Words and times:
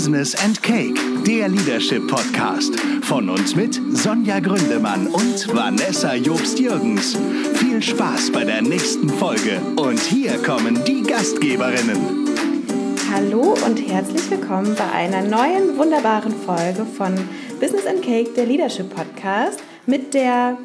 Business 0.00 0.34
and 0.42 0.62
Cake, 0.62 0.98
der 1.26 1.50
Leadership 1.50 2.08
Podcast. 2.08 2.74
Von 3.02 3.28
uns 3.28 3.54
mit 3.54 3.78
Sonja 3.92 4.40
Gründemann 4.40 5.06
und 5.08 5.54
Vanessa 5.54 6.14
Jobst-Jürgens. 6.14 7.18
Viel 7.56 7.82
Spaß 7.82 8.32
bei 8.32 8.44
der 8.44 8.62
nächsten 8.62 9.10
Folge. 9.10 9.60
Und 9.76 10.00
hier 10.00 10.42
kommen 10.42 10.82
die 10.86 11.02
Gastgeberinnen. 11.02 12.26
Hallo 13.12 13.54
und 13.66 13.76
herzlich 13.76 14.30
willkommen 14.30 14.74
bei 14.74 14.90
einer 14.90 15.20
neuen 15.20 15.76
wunderbaren 15.76 16.34
Folge 16.34 16.86
von 16.96 17.14
Business 17.60 17.84
and 17.84 18.00
Cake, 18.00 18.30
der 18.30 18.46
Leadership 18.46 18.88
Podcast, 18.88 19.60
mit 19.84 20.14
der 20.14 20.56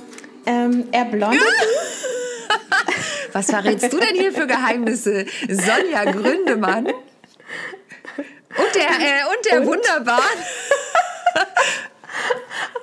ähm, 0.45 0.85
erblondeten. 0.93 1.45
Was 3.33 3.47
verrätst 3.47 3.91
du 3.91 3.97
denn 3.97 4.15
hier 4.15 4.31
für 4.31 4.47
Geheimnisse? 4.47 5.25
Sonja 5.49 6.09
Gründemann. 6.09 6.87
Und 8.57 8.75
der, 8.75 8.83
äh, 8.83 9.23
und 9.29 9.45
der 9.45 9.61
und? 9.61 9.67
wunderbaren. 9.67 10.23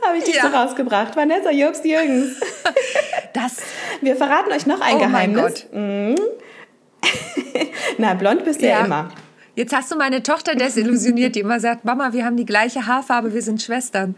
Habe 0.05 0.19
ich 0.19 0.25
dich 0.25 0.35
ja. 0.35 0.43
so 0.43 0.49
rausgebracht. 0.49 1.17
Vanessa 1.17 1.51
Jobst 1.51 1.85
Jürgens. 1.85 2.41
Das. 3.33 3.57
Wir 4.01 4.17
verraten 4.17 4.53
euch 4.53 4.67
noch 4.67 4.81
ein 4.81 4.97
oh 4.97 4.99
Geheimnis. 4.99 5.67
Mein 5.73 6.15
Gott. 6.15 6.17
Mhm. 6.19 6.19
Na, 7.99 8.15
blond 8.15 8.45
bist 8.45 8.61
du 8.61 8.67
ja. 8.67 8.81
ja 8.81 8.85
immer. 8.85 9.11
Jetzt 9.55 9.75
hast 9.75 9.91
du 9.91 9.97
meine 9.97 10.23
Tochter 10.23 10.55
desillusioniert, 10.55 11.35
die 11.35 11.41
immer 11.41 11.61
sagt, 11.61 11.85
Mama, 11.85 12.13
wir 12.13 12.25
haben 12.25 12.37
die 12.37 12.47
gleiche 12.47 12.87
Haarfarbe, 12.87 13.35
wir 13.35 13.43
sind 13.43 13.63
Schwestern. 13.63 14.17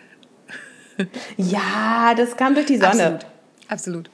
Ja, 1.36 2.14
das 2.16 2.36
kam 2.36 2.54
durch 2.54 2.66
die 2.66 2.76
Sonne. 2.76 2.88
Absolut. 2.88 3.26
Absolut. 3.68 4.10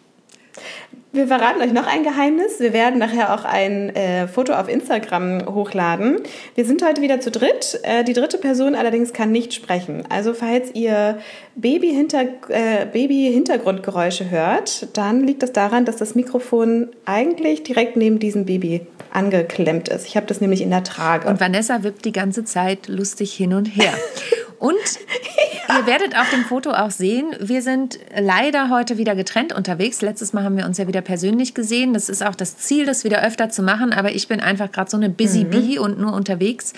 Wir 1.12 1.26
verraten 1.26 1.60
euch 1.60 1.72
noch 1.72 1.88
ein 1.88 2.04
Geheimnis. 2.04 2.60
Wir 2.60 2.72
werden 2.72 3.00
nachher 3.00 3.34
auch 3.34 3.44
ein 3.44 3.90
äh, 3.96 4.28
Foto 4.28 4.52
auf 4.52 4.68
Instagram 4.68 5.52
hochladen. 5.52 6.20
Wir 6.54 6.64
sind 6.64 6.86
heute 6.86 7.02
wieder 7.02 7.18
zu 7.18 7.32
dritt. 7.32 7.80
Äh, 7.82 8.04
die 8.04 8.12
dritte 8.12 8.38
Person 8.38 8.76
allerdings 8.76 9.12
kann 9.12 9.32
nicht 9.32 9.52
sprechen. 9.52 10.04
Also 10.08 10.34
falls 10.34 10.72
ihr 10.72 11.18
Baby-Hintergrundgeräusche 11.56 14.24
äh, 14.24 14.28
Baby 14.28 14.36
hört, 14.36 14.96
dann 14.96 15.26
liegt 15.26 15.42
das 15.42 15.52
daran, 15.52 15.84
dass 15.84 15.96
das 15.96 16.14
Mikrofon 16.14 16.90
eigentlich 17.06 17.64
direkt 17.64 17.96
neben 17.96 18.20
diesem 18.20 18.44
Baby 18.44 18.82
angeklemmt 19.12 19.88
ist. 19.88 20.06
Ich 20.06 20.16
habe 20.16 20.26
das 20.26 20.40
nämlich 20.40 20.62
in 20.62 20.70
der 20.70 20.84
Trage. 20.84 21.26
Und 21.26 21.40
Vanessa 21.40 21.82
wippt 21.82 22.04
die 22.04 22.12
ganze 22.12 22.44
Zeit 22.44 22.86
lustig 22.86 23.32
hin 23.32 23.52
und 23.52 23.64
her. 23.64 23.94
Und 24.60 24.76
ihr 25.68 25.86
werdet 25.86 26.16
auf 26.16 26.28
dem 26.30 26.44
Foto 26.44 26.72
auch 26.72 26.90
sehen, 26.90 27.34
wir 27.40 27.62
sind 27.62 27.98
leider 28.14 28.68
heute 28.68 28.98
wieder 28.98 29.16
getrennt 29.16 29.54
unterwegs. 29.54 30.02
Letztes 30.02 30.34
Mal 30.34 30.44
haben 30.44 30.58
wir 30.58 30.66
uns 30.66 30.76
ja 30.76 30.86
wieder 30.86 31.00
persönlich 31.00 31.54
gesehen. 31.54 31.94
Das 31.94 32.10
ist 32.10 32.22
auch 32.24 32.34
das 32.34 32.58
Ziel, 32.58 32.84
das 32.84 33.02
wieder 33.02 33.24
öfter 33.24 33.48
zu 33.48 33.62
machen. 33.62 33.94
Aber 33.94 34.12
ich 34.12 34.28
bin 34.28 34.38
einfach 34.38 34.70
gerade 34.70 34.90
so 34.90 34.98
eine 34.98 35.08
Busy 35.08 35.44
mhm. 35.44 35.50
Bee 35.50 35.78
und 35.78 35.98
nur 35.98 36.12
unterwegs 36.12 36.74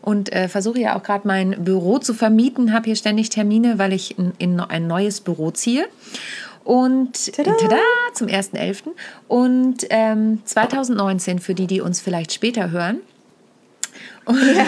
und 0.00 0.32
äh, 0.32 0.48
versuche 0.48 0.78
ja 0.78 0.96
auch 0.96 1.02
gerade 1.02 1.26
mein 1.26 1.64
Büro 1.64 1.98
zu 1.98 2.14
vermieten. 2.14 2.72
Habe 2.72 2.84
hier 2.84 2.96
ständig 2.96 3.30
Termine, 3.30 3.80
weil 3.80 3.92
ich 3.92 4.16
in, 4.16 4.32
in 4.38 4.60
ein 4.60 4.86
neues 4.86 5.20
Büro 5.20 5.50
ziehe. 5.50 5.88
Und 6.62 7.34
tada, 7.34 7.52
tada 7.60 7.76
zum 8.14 8.28
1.11. 8.28 8.84
Und 9.26 9.78
ähm, 9.90 10.38
2019, 10.44 11.40
für 11.40 11.54
die, 11.54 11.66
die 11.66 11.80
uns 11.80 12.00
vielleicht 12.00 12.32
später 12.32 12.70
hören, 12.70 13.00
und, 14.24 14.56
ja. 14.56 14.66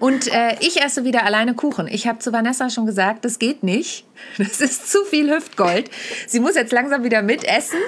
und 0.00 0.32
äh, 0.32 0.56
ich 0.60 0.82
esse 0.82 1.04
wieder 1.04 1.24
alleine 1.24 1.54
Kuchen. 1.54 1.88
Ich 1.88 2.06
habe 2.06 2.18
zu 2.18 2.32
Vanessa 2.32 2.70
schon 2.70 2.86
gesagt, 2.86 3.24
das 3.24 3.38
geht 3.38 3.62
nicht. 3.62 4.04
Das 4.38 4.60
ist 4.60 4.90
zu 4.90 5.04
viel 5.04 5.30
Hüftgold. 5.30 5.90
Sie 6.26 6.40
muss 6.40 6.54
jetzt 6.54 6.72
langsam 6.72 7.04
wieder 7.04 7.22
mitessen. 7.22 7.78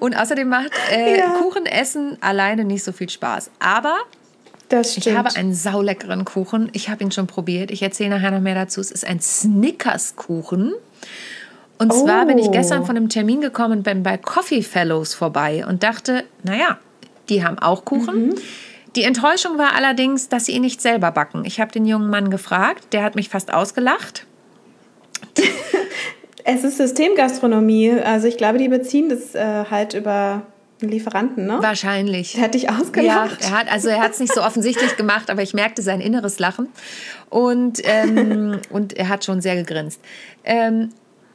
Und 0.00 0.14
außerdem 0.14 0.48
macht 0.48 0.72
äh, 0.90 1.18
ja. 1.18 1.30
Kuchen 1.40 1.66
essen 1.66 2.18
alleine 2.20 2.64
nicht 2.64 2.84
so 2.84 2.92
viel 2.92 3.08
Spaß. 3.08 3.50
Aber 3.58 3.96
ich 4.80 5.08
habe 5.14 5.34
einen 5.36 5.54
sauleckeren 5.54 6.24
Kuchen. 6.24 6.70
Ich 6.72 6.88
habe 6.88 7.04
ihn 7.04 7.12
schon 7.12 7.26
probiert. 7.26 7.70
Ich 7.70 7.82
erzähle 7.82 8.10
nachher 8.10 8.30
noch 8.30 8.40
mehr 8.40 8.54
dazu. 8.54 8.80
Es 8.80 8.90
ist 8.90 9.06
ein 9.06 9.20
Snickers-Kuchen. 9.20 10.72
Und 11.78 11.92
oh. 11.92 12.04
zwar 12.04 12.26
bin 12.26 12.38
ich 12.38 12.50
gestern 12.50 12.86
von 12.86 12.96
einem 12.96 13.08
Termin 13.08 13.40
gekommen 13.40 13.78
und 13.78 13.82
bin 13.82 14.02
bei 14.02 14.16
Coffee 14.16 14.62
Fellows 14.62 15.14
vorbei 15.14 15.66
und 15.66 15.82
dachte, 15.82 16.24
naja, 16.42 16.78
die 17.28 17.44
haben 17.44 17.58
auch 17.58 17.84
Kuchen. 17.84 18.28
Mhm. 18.28 18.34
Die 18.96 19.04
Enttäuschung 19.04 19.58
war 19.58 19.74
allerdings, 19.74 20.28
dass 20.28 20.46
sie 20.46 20.52
ihn 20.52 20.62
nicht 20.62 20.82
selber 20.82 21.10
backen. 21.12 21.44
Ich 21.44 21.60
habe 21.60 21.72
den 21.72 21.86
jungen 21.86 22.10
Mann 22.10 22.30
gefragt, 22.30 22.92
der 22.92 23.02
hat 23.02 23.14
mich 23.14 23.28
fast 23.28 23.52
ausgelacht. 23.52 24.26
es 26.44 26.64
ist 26.64 26.76
Systemgastronomie. 26.76 27.92
Also 27.92 28.28
ich 28.28 28.36
glaube, 28.36 28.58
die 28.58 28.68
beziehen 28.68 29.08
das 29.08 29.34
äh, 29.34 29.64
halt 29.70 29.94
über 29.94 30.42
Lieferanten, 30.80 31.46
ne? 31.46 31.58
Wahrscheinlich. 31.60 32.32
Der 32.32 32.44
hat 32.44 32.54
dich 32.54 32.68
ausgelacht. 32.68 33.42
Ja, 33.42 33.48
er 33.48 33.58
hat, 33.58 33.72
also 33.72 33.88
er 33.88 34.00
hat 34.00 34.12
es 34.12 34.20
nicht 34.20 34.34
so 34.34 34.42
offensichtlich 34.42 34.96
gemacht, 34.96 35.30
aber 35.30 35.42
ich 35.42 35.54
merkte 35.54 35.80
sein 35.80 36.00
inneres 36.00 36.38
Lachen. 36.38 36.68
Und, 37.30 37.80
ähm, 37.84 38.58
und 38.70 38.92
er 38.94 39.08
hat 39.08 39.24
schon 39.24 39.40
sehr 39.40 39.56
gegrinst. 39.56 40.00
Ähm, 40.44 40.90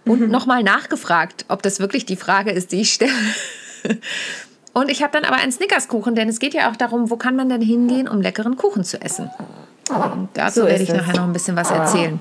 und 0.06 0.22
mhm. 0.22 0.29
nochmal 0.29 0.63
nachgefragt, 0.63 1.45
ob 1.47 1.63
das 1.63 1.79
wirklich 1.79 2.06
die 2.06 2.16
Frage 2.16 2.51
ist, 2.51 2.72
die 2.72 2.81
ich 2.81 2.94
stelle. 2.94 3.12
Und 4.77 4.91
ich 4.91 5.01
habe 5.01 5.11
dann 5.11 5.25
aber 5.25 5.38
einen 5.38 5.51
Snickerskuchen, 5.51 6.13
denn 6.13 6.29
es 6.29 6.38
geht 6.38 6.53
ja 6.53 6.69
auch 6.69 6.75
darum, 6.75 7.09
wo 7.09 7.15
kann 7.17 7.35
man 7.35 7.49
denn 7.49 7.61
hingehen, 7.61 8.07
um 8.07 8.21
leckeren 8.21 8.57
Kuchen 8.57 8.83
zu 8.83 9.01
essen. 9.01 9.31
Und 9.89 10.29
dazu 10.35 10.59
so 10.59 10.67
werde 10.67 10.83
ich 10.83 10.89
es. 10.89 10.95
nachher 10.95 11.15
noch 11.15 11.23
ein 11.23 11.33
bisschen 11.33 11.55
was 11.55 11.71
erzählen. 11.71 12.19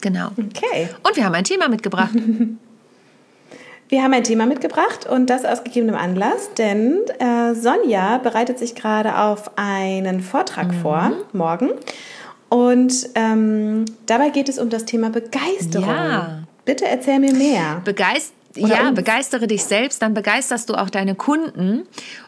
Genau. 0.00 0.28
Okay. 0.28 0.88
Und 1.02 1.16
wir 1.16 1.24
haben 1.26 1.34
ein 1.34 1.44
Thema 1.44 1.68
mitgebracht. 1.68 2.14
Wir 3.90 4.02
haben 4.02 4.14
ein 4.14 4.24
Thema 4.24 4.46
mitgebracht 4.46 5.06
und 5.06 5.28
das 5.28 5.44
aus 5.44 5.62
gegebenem 5.62 5.94
Anlass, 5.94 6.54
denn 6.56 7.00
äh, 7.18 7.54
Sonja 7.54 8.16
bereitet 8.16 8.58
sich 8.58 8.74
gerade 8.74 9.18
auf 9.18 9.58
einen 9.58 10.20
Vortrag 10.22 10.68
mhm. 10.68 10.80
vor, 10.80 11.12
morgen. 11.34 11.70
Und 12.48 13.10
ähm, 13.14 13.84
dabei 14.06 14.30
geht 14.30 14.48
es 14.48 14.58
um 14.58 14.70
das 14.70 14.86
Thema 14.86 15.10
Begeisterung. 15.10 15.86
Ja. 15.86 16.38
Bitte 16.64 16.86
erzähl 16.86 17.20
mir 17.20 17.34
mehr. 17.34 17.82
Begeist 17.84 18.32
ja, 18.56 18.88
uns. 18.88 18.94
begeistere 18.94 19.46
dich 19.46 19.64
selbst, 19.64 20.02
dann 20.02 20.14
begeisterst 20.14 20.68
du 20.70 20.74
auch 20.74 20.90
deine 20.90 21.14
Kunden. 21.14 21.82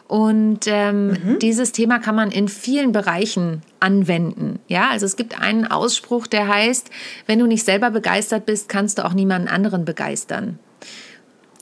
Und 0.07 0.61
ähm, 0.67 1.07
mhm. 1.07 1.39
dieses 1.41 1.71
Thema 1.71 1.99
kann 1.99 2.15
man 2.15 2.31
in 2.31 2.47
vielen 2.47 2.91
Bereichen 2.91 3.61
anwenden. 3.79 4.59
Ja, 4.67 4.89
also 4.89 5.05
es 5.05 5.15
gibt 5.15 5.39
einen 5.39 5.65
Ausspruch, 5.65 6.27
der 6.27 6.47
heißt, 6.47 6.89
wenn 7.25 7.39
du 7.39 7.47
nicht 7.47 7.65
selber 7.65 7.91
begeistert 7.91 8.45
bist, 8.45 8.69
kannst 8.69 8.97
du 8.97 9.05
auch 9.05 9.13
niemanden 9.13 9.47
anderen 9.47 9.85
begeistern. 9.85 10.59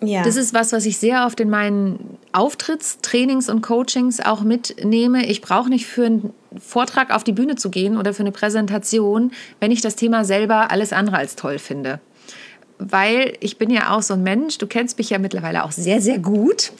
Ja. 0.01 0.23
Das 0.23 0.35
ist 0.35 0.53
was, 0.53 0.73
was 0.73 0.85
ich 0.85 0.97
sehr 0.97 1.25
oft 1.25 1.39
in 1.39 1.49
meinen 1.49 2.17
Auftrittstrainings 2.33 3.49
und 3.49 3.61
Coachings 3.61 4.19
auch 4.19 4.41
mitnehme. 4.41 5.25
Ich 5.25 5.41
brauche 5.41 5.69
nicht 5.69 5.87
für 5.87 6.05
einen 6.05 6.33
Vortrag 6.59 7.15
auf 7.15 7.23
die 7.23 7.31
Bühne 7.31 7.55
zu 7.55 7.69
gehen 7.69 7.97
oder 7.97 8.13
für 8.13 8.21
eine 8.21 8.31
Präsentation, 8.31 9.31
wenn 9.59 9.71
ich 9.71 9.81
das 9.81 9.95
Thema 9.95 10.25
selber 10.25 10.69
alles 10.69 10.91
andere 10.91 11.17
als 11.17 11.35
toll 11.35 11.59
finde 11.59 11.99
weil 12.77 13.37
ich 13.39 13.57
bin 13.57 13.69
ja 13.69 13.95
auch 13.95 14.01
so 14.01 14.13
ein 14.15 14.23
Mensch, 14.23 14.57
du 14.57 14.67
kennst 14.67 14.97
mich 14.97 15.09
ja 15.09 15.17
mittlerweile 15.17 15.63
auch 15.63 15.71
sehr, 15.71 16.01
sehr 16.01 16.19
gut. 16.19 16.73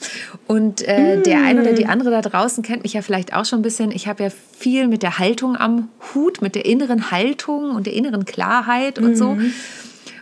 Und 0.47 0.85
äh, 0.87 1.17
mm. 1.17 1.23
der 1.23 1.43
eine 1.43 1.61
oder 1.61 1.73
die 1.73 1.85
andere 1.85 2.11
da 2.11 2.21
draußen 2.21 2.63
kennt 2.63 2.83
mich 2.83 2.93
ja 2.93 3.01
vielleicht 3.01 3.33
auch 3.33 3.45
schon 3.45 3.59
ein 3.59 3.61
bisschen. 3.61 3.91
Ich 3.91 4.07
habe 4.07 4.23
ja 4.23 4.29
viel 4.29 4.87
mit 4.87 5.03
der 5.03 5.19
Haltung 5.19 5.55
am 5.55 5.89
Hut, 6.13 6.41
mit 6.41 6.55
der 6.55 6.65
inneren 6.65 7.11
Haltung 7.11 7.75
und 7.75 7.85
der 7.85 7.93
inneren 7.93 8.25
Klarheit 8.25 8.99
und 8.99 9.13
mm. 9.13 9.15
so. 9.15 9.37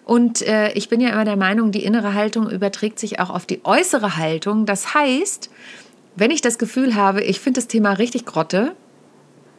Und 0.06 0.42
äh, 0.42 0.72
ich 0.74 0.90
bin 0.90 1.02
ja 1.02 1.10
immer 1.10 1.26
der 1.26 1.38
Meinung, 1.38 1.72
die 1.72 1.84
innere 1.84 2.14
Haltung 2.14 2.50
überträgt 2.50 3.00
sich 3.00 3.20
auch 3.20 3.30
auf 3.30 3.46
die 3.46 3.62
äußere 3.64 4.18
Haltung. 4.18 4.66
Das 4.66 4.94
heißt, 4.94 5.50
wenn 6.16 6.30
ich 6.30 6.42
das 6.42 6.58
Gefühl 6.58 6.96
habe, 6.96 7.22
ich 7.22 7.40
finde 7.40 7.60
das 7.60 7.68
Thema 7.68 7.94
richtig 7.94 8.26
grotte, 8.26 8.76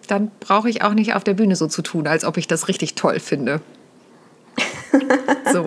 dann 0.06 0.30
brauche 0.40 0.68
ich 0.68 0.82
auch 0.82 0.94
nicht 0.94 1.14
auf 1.14 1.24
der 1.24 1.34
Bühne 1.34 1.56
so 1.56 1.66
zu 1.66 1.82
tun, 1.82 2.06
als 2.06 2.24
ob 2.24 2.36
ich 2.36 2.46
das 2.46 2.68
richtig 2.68 2.94
toll 2.94 3.18
finde. 3.20 3.60
So. 5.52 5.66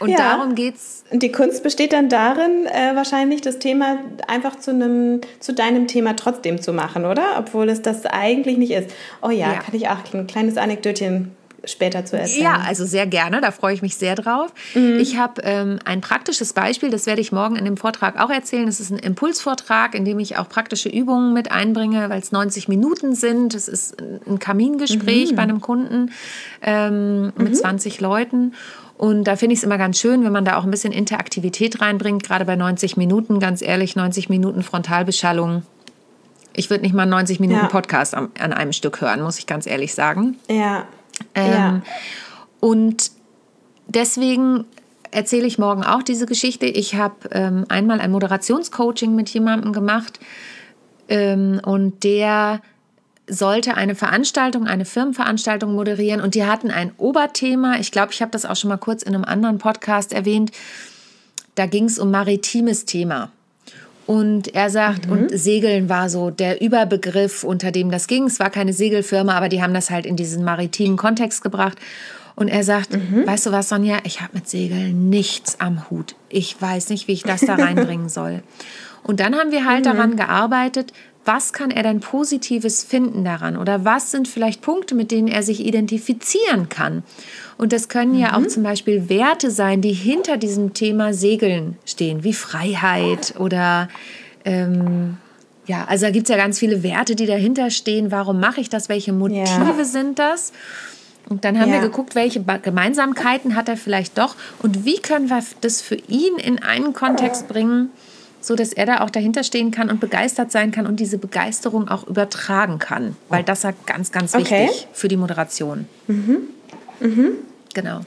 Und 0.00 0.10
ja. 0.10 0.16
darum 0.16 0.54
geht's. 0.54 1.04
Und 1.10 1.22
die 1.22 1.32
Kunst 1.32 1.62
besteht 1.62 1.92
dann 1.92 2.08
darin, 2.08 2.66
äh, 2.66 2.94
wahrscheinlich 2.94 3.40
das 3.40 3.58
Thema 3.58 3.98
einfach 4.26 4.56
zu 4.56 4.70
einem, 4.70 5.20
zu 5.40 5.52
deinem 5.52 5.86
Thema 5.86 6.14
trotzdem 6.14 6.60
zu 6.60 6.72
machen, 6.72 7.04
oder? 7.04 7.36
Obwohl 7.38 7.68
es 7.68 7.82
das 7.82 8.06
eigentlich 8.06 8.58
nicht 8.58 8.72
ist. 8.72 8.90
Oh 9.22 9.30
ja, 9.30 9.52
ja. 9.52 9.58
kann 9.58 9.74
ich 9.74 9.88
auch 9.88 9.98
ein 10.12 10.26
kleines 10.26 10.56
Anekdötchen 10.56 11.34
später 11.64 12.04
zu 12.04 12.18
erzählen. 12.18 12.44
Ja, 12.44 12.62
also 12.66 12.84
sehr 12.84 13.06
gerne, 13.06 13.40
da 13.40 13.50
freue 13.50 13.74
ich 13.74 13.82
mich 13.82 13.96
sehr 13.96 14.14
drauf. 14.14 14.52
Mhm. 14.74 14.98
Ich 15.00 15.16
habe 15.16 15.42
ähm, 15.42 15.78
ein 15.84 16.00
praktisches 16.00 16.52
Beispiel, 16.52 16.90
das 16.90 17.06
werde 17.06 17.20
ich 17.20 17.32
morgen 17.32 17.56
in 17.56 17.64
dem 17.64 17.76
Vortrag 17.76 18.20
auch 18.20 18.30
erzählen. 18.30 18.66
Das 18.66 18.80
ist 18.80 18.90
ein 18.90 18.98
Impulsvortrag, 18.98 19.94
in 19.94 20.04
dem 20.04 20.18
ich 20.18 20.36
auch 20.38 20.48
praktische 20.48 20.88
Übungen 20.88 21.32
mit 21.32 21.50
einbringe, 21.50 22.08
weil 22.10 22.20
es 22.20 22.32
90 22.32 22.68
Minuten 22.68 23.14
sind. 23.14 23.54
Das 23.54 23.68
ist 23.68 23.96
ein 24.00 24.38
Kamingespräch 24.38 25.32
mhm. 25.32 25.36
bei 25.36 25.42
einem 25.42 25.60
Kunden 25.60 26.12
ähm, 26.62 27.22
mhm. 27.22 27.32
mit 27.36 27.56
20 27.56 28.00
Leuten. 28.00 28.54
Und 28.96 29.24
da 29.24 29.36
finde 29.36 29.52
ich 29.52 29.60
es 29.60 29.64
immer 29.64 29.78
ganz 29.78 29.98
schön, 29.98 30.24
wenn 30.24 30.32
man 30.32 30.44
da 30.44 30.56
auch 30.56 30.64
ein 30.64 30.70
bisschen 30.72 30.92
Interaktivität 30.92 31.80
reinbringt, 31.80 32.24
gerade 32.24 32.44
bei 32.44 32.56
90 32.56 32.96
Minuten, 32.96 33.38
ganz 33.38 33.62
ehrlich, 33.62 33.94
90 33.94 34.28
Minuten 34.28 34.62
Frontalbeschallung. 34.64 35.62
Ich 36.56 36.68
würde 36.68 36.82
nicht 36.82 36.94
mal 36.94 37.06
90 37.06 37.38
Minuten 37.38 37.60
ja. 37.60 37.68
Podcast 37.68 38.16
an 38.16 38.32
einem 38.34 38.72
Stück 38.72 39.00
hören, 39.00 39.22
muss 39.22 39.38
ich 39.38 39.46
ganz 39.46 39.68
ehrlich 39.68 39.94
sagen. 39.94 40.36
Ja. 40.50 40.84
Ähm, 41.34 41.52
ja. 41.52 41.82
Und 42.60 43.10
deswegen 43.86 44.64
erzähle 45.10 45.46
ich 45.46 45.58
morgen 45.58 45.84
auch 45.84 46.02
diese 46.02 46.26
Geschichte. 46.26 46.66
Ich 46.66 46.94
habe 46.94 47.28
ähm, 47.32 47.64
einmal 47.68 48.00
ein 48.00 48.10
Moderationscoaching 48.10 49.14
mit 49.14 49.28
jemandem 49.30 49.72
gemacht 49.72 50.20
ähm, 51.08 51.60
und 51.64 52.04
der 52.04 52.60
sollte 53.26 53.76
eine 53.76 53.94
Veranstaltung, 53.94 54.66
eine 54.66 54.84
Firmenveranstaltung 54.84 55.74
moderieren 55.74 56.20
und 56.20 56.34
die 56.34 56.46
hatten 56.46 56.70
ein 56.70 56.92
Oberthema. 56.96 57.78
Ich 57.78 57.92
glaube, 57.92 58.12
ich 58.12 58.22
habe 58.22 58.30
das 58.30 58.46
auch 58.46 58.56
schon 58.56 58.68
mal 58.68 58.78
kurz 58.78 59.02
in 59.02 59.14
einem 59.14 59.24
anderen 59.24 59.58
Podcast 59.58 60.12
erwähnt. 60.12 60.50
Da 61.54 61.66
ging 61.66 61.84
es 61.84 61.98
um 61.98 62.10
maritimes 62.10 62.84
Thema. 62.84 63.30
Und 64.08 64.54
er 64.54 64.70
sagt, 64.70 65.04
mhm. 65.04 65.12
und 65.12 65.38
Segeln 65.38 65.90
war 65.90 66.08
so 66.08 66.30
der 66.30 66.62
Überbegriff, 66.62 67.44
unter 67.44 67.70
dem 67.70 67.90
das 67.90 68.06
ging. 68.06 68.24
Es 68.24 68.40
war 68.40 68.48
keine 68.48 68.72
Segelfirma, 68.72 69.34
aber 69.34 69.50
die 69.50 69.60
haben 69.60 69.74
das 69.74 69.90
halt 69.90 70.06
in 70.06 70.16
diesen 70.16 70.44
maritimen 70.44 70.96
Kontext 70.96 71.42
gebracht. 71.42 71.76
Und 72.34 72.48
er 72.48 72.64
sagt, 72.64 72.94
mhm. 72.94 73.26
weißt 73.26 73.44
du 73.44 73.52
was, 73.52 73.68
Sonja, 73.68 73.98
ich 74.04 74.22
habe 74.22 74.30
mit 74.32 74.48
Segeln 74.48 75.10
nichts 75.10 75.60
am 75.60 75.90
Hut. 75.90 76.14
Ich 76.30 76.56
weiß 76.58 76.88
nicht, 76.88 77.06
wie 77.06 77.12
ich 77.12 77.22
das 77.22 77.42
da 77.42 77.54
reinbringen 77.56 78.08
soll. 78.08 78.42
Und 79.02 79.20
dann 79.20 79.34
haben 79.34 79.52
wir 79.52 79.66
halt 79.66 79.80
mhm. 79.80 79.90
daran 79.90 80.16
gearbeitet, 80.16 80.94
was 81.24 81.52
kann 81.52 81.70
er 81.70 81.82
denn 81.82 82.00
Positives 82.00 82.82
finden 82.82 83.24
daran? 83.24 83.56
Oder 83.56 83.84
was 83.84 84.10
sind 84.10 84.28
vielleicht 84.28 84.62
Punkte, 84.62 84.94
mit 84.94 85.10
denen 85.10 85.28
er 85.28 85.42
sich 85.42 85.64
identifizieren 85.64 86.68
kann? 86.68 87.02
Und 87.58 87.72
das 87.72 87.88
können 87.88 88.14
mhm. 88.14 88.20
ja 88.20 88.34
auch 88.34 88.40
mhm. 88.40 88.48
zum 88.48 88.62
Beispiel 88.62 89.08
Werte 89.08 89.50
sein, 89.50 89.82
die 89.82 89.92
hinter 89.92 90.36
diesem 90.36 90.74
Thema 90.74 91.12
Segeln 91.12 91.76
stehen, 91.84 92.24
wie 92.24 92.32
Freiheit 92.32 93.34
oder 93.38 93.88
ähm, 94.44 95.18
ja, 95.66 95.84
also 95.84 96.06
da 96.06 96.10
gibt 96.10 96.28
es 96.28 96.34
ja 96.34 96.38
ganz 96.38 96.58
viele 96.58 96.82
Werte, 96.82 97.14
die 97.14 97.26
dahinter 97.26 97.68
stehen. 97.70 98.10
Warum 98.10 98.40
mache 98.40 98.60
ich 98.60 98.70
das? 98.70 98.88
Welche 98.88 99.12
Motive 99.12 99.44
ja. 99.76 99.84
sind 99.84 100.18
das? 100.18 100.52
Und 101.28 101.44
dann 101.44 101.60
haben 101.60 101.68
ja. 101.68 101.74
wir 101.74 101.88
geguckt, 101.88 102.14
welche 102.14 102.42
Gemeinsamkeiten 102.42 103.54
hat 103.54 103.68
er 103.68 103.76
vielleicht 103.76 104.16
doch 104.16 104.34
und 104.60 104.86
wie 104.86 104.98
können 104.98 105.28
wir 105.28 105.42
das 105.60 105.82
für 105.82 105.96
ihn 105.96 106.38
in 106.38 106.62
einen 106.62 106.94
Kontext 106.94 107.48
bringen, 107.48 107.90
so 108.40 108.54
dass 108.54 108.72
er 108.72 108.86
da 108.86 109.00
auch 109.00 109.10
dahinter 109.10 109.42
stehen 109.44 109.70
kann 109.70 109.90
und 109.90 110.00
begeistert 110.00 110.52
sein 110.52 110.70
kann 110.70 110.86
und 110.86 111.00
diese 111.00 111.18
Begeisterung 111.18 111.88
auch 111.88 112.06
übertragen 112.06 112.78
kann, 112.78 113.16
weil 113.28 113.42
das 113.42 113.64
ist 113.64 113.86
ganz, 113.86 114.12
ganz 114.12 114.34
okay. 114.34 114.68
wichtig 114.68 114.88
für 114.92 115.08
die 115.08 115.16
Moderation. 115.16 115.86
Mhm. 116.06 116.38
Mhm. 117.00 117.30
Genau. 117.74 118.00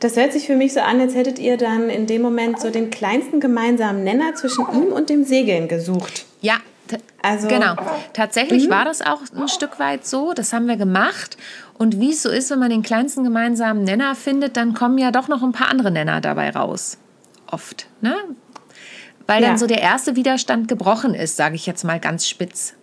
Das 0.00 0.16
hört 0.16 0.32
sich 0.32 0.46
für 0.46 0.56
mich 0.56 0.74
so 0.74 0.80
an, 0.80 1.00
als 1.00 1.14
hättet 1.14 1.38
ihr 1.38 1.56
dann 1.56 1.88
in 1.88 2.06
dem 2.06 2.20
Moment 2.20 2.60
so 2.60 2.70
den 2.70 2.90
kleinsten 2.90 3.40
gemeinsamen 3.40 4.04
Nenner 4.04 4.34
zwischen 4.34 4.66
ihm 4.72 4.92
und 4.92 5.08
dem 5.08 5.24
Segeln 5.24 5.68
gesucht. 5.68 6.26
Ja, 6.42 6.56
also, 7.22 7.48
genau. 7.48 7.74
Tatsächlich 8.12 8.66
mhm. 8.66 8.70
war 8.70 8.84
das 8.84 9.02
auch 9.02 9.20
ein 9.34 9.48
Stück 9.48 9.78
weit 9.80 10.06
so. 10.06 10.32
Das 10.32 10.52
haben 10.52 10.68
wir 10.68 10.76
gemacht. 10.76 11.36
Und 11.78 12.00
wie 12.00 12.10
es 12.10 12.22
so 12.22 12.30
ist, 12.30 12.50
wenn 12.50 12.58
man 12.58 12.70
den 12.70 12.82
kleinsten 12.82 13.24
gemeinsamen 13.24 13.84
Nenner 13.84 14.14
findet, 14.14 14.56
dann 14.56 14.74
kommen 14.74 14.98
ja 14.98 15.10
doch 15.10 15.28
noch 15.28 15.42
ein 15.42 15.52
paar 15.52 15.68
andere 15.68 15.90
Nenner 15.90 16.20
dabei 16.20 16.50
raus. 16.50 16.98
Oft. 17.50 17.86
Ne? 18.00 18.14
Weil 19.26 19.42
ja. 19.42 19.48
dann 19.48 19.58
so 19.58 19.66
der 19.66 19.80
erste 19.80 20.16
Widerstand 20.16 20.68
gebrochen 20.68 21.14
ist, 21.14 21.36
sage 21.36 21.54
ich 21.54 21.66
jetzt 21.66 21.84
mal 21.84 22.00
ganz 22.00 22.28
spitz. 22.28 22.74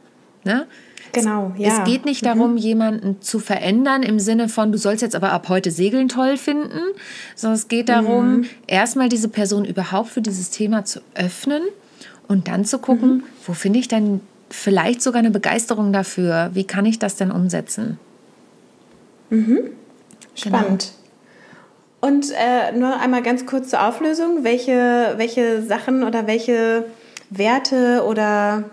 Ne? 0.44 0.68
Genau, 1.14 1.54
ja. 1.58 1.68
Es 1.70 1.84
geht 1.86 2.06
nicht 2.06 2.26
darum, 2.26 2.54
mhm. 2.54 2.58
jemanden 2.58 3.22
zu 3.22 3.40
verändern 3.40 4.02
im 4.02 4.20
Sinne 4.20 4.50
von, 4.50 4.72
du 4.72 4.78
sollst 4.78 5.04
jetzt 5.04 5.16
aber 5.16 5.32
ab 5.32 5.48
heute 5.48 5.70
Segeln 5.70 6.10
toll 6.10 6.38
finden, 6.38 6.80
sondern 7.36 7.56
es 7.56 7.68
geht 7.68 7.90
darum, 7.90 8.38
mhm. 8.38 8.46
erstmal 8.66 9.10
diese 9.10 9.30
Person 9.30 9.64
überhaupt 9.64 10.10
für 10.10 10.22
dieses 10.22 10.50
Thema 10.50 10.86
zu 10.86 11.02
öffnen 11.14 11.62
und 12.28 12.48
dann 12.48 12.66
zu 12.66 12.80
gucken, 12.80 13.18
mhm. 13.18 13.24
wo 13.46 13.54
finde 13.54 13.80
ich 13.80 13.88
denn 13.88 14.22
vielleicht 14.50 15.02
sogar 15.04 15.20
eine 15.20 15.32
Begeisterung 15.32 15.94
dafür? 15.94 16.50
Wie 16.54 16.64
kann 16.64 16.86
ich 16.86 16.98
das 16.98 17.16
denn 17.16 17.32
umsetzen? 17.32 18.00
Mhm. 19.30 19.56
Genau. 19.56 20.58
Spannend. 20.58 20.92
Genau. 20.92 21.03
Und 22.04 22.32
äh, 22.32 22.78
nur 22.78 23.00
einmal 23.00 23.24
ganz 23.24 23.46
kurz 23.46 23.70
zur 23.70 23.88
Auflösung. 23.88 24.44
Welche, 24.44 25.14
welche 25.16 25.62
Sachen 25.62 26.04
oder 26.04 26.28
welche 26.28 26.84
Werte 27.30 28.04
oder 28.06 28.66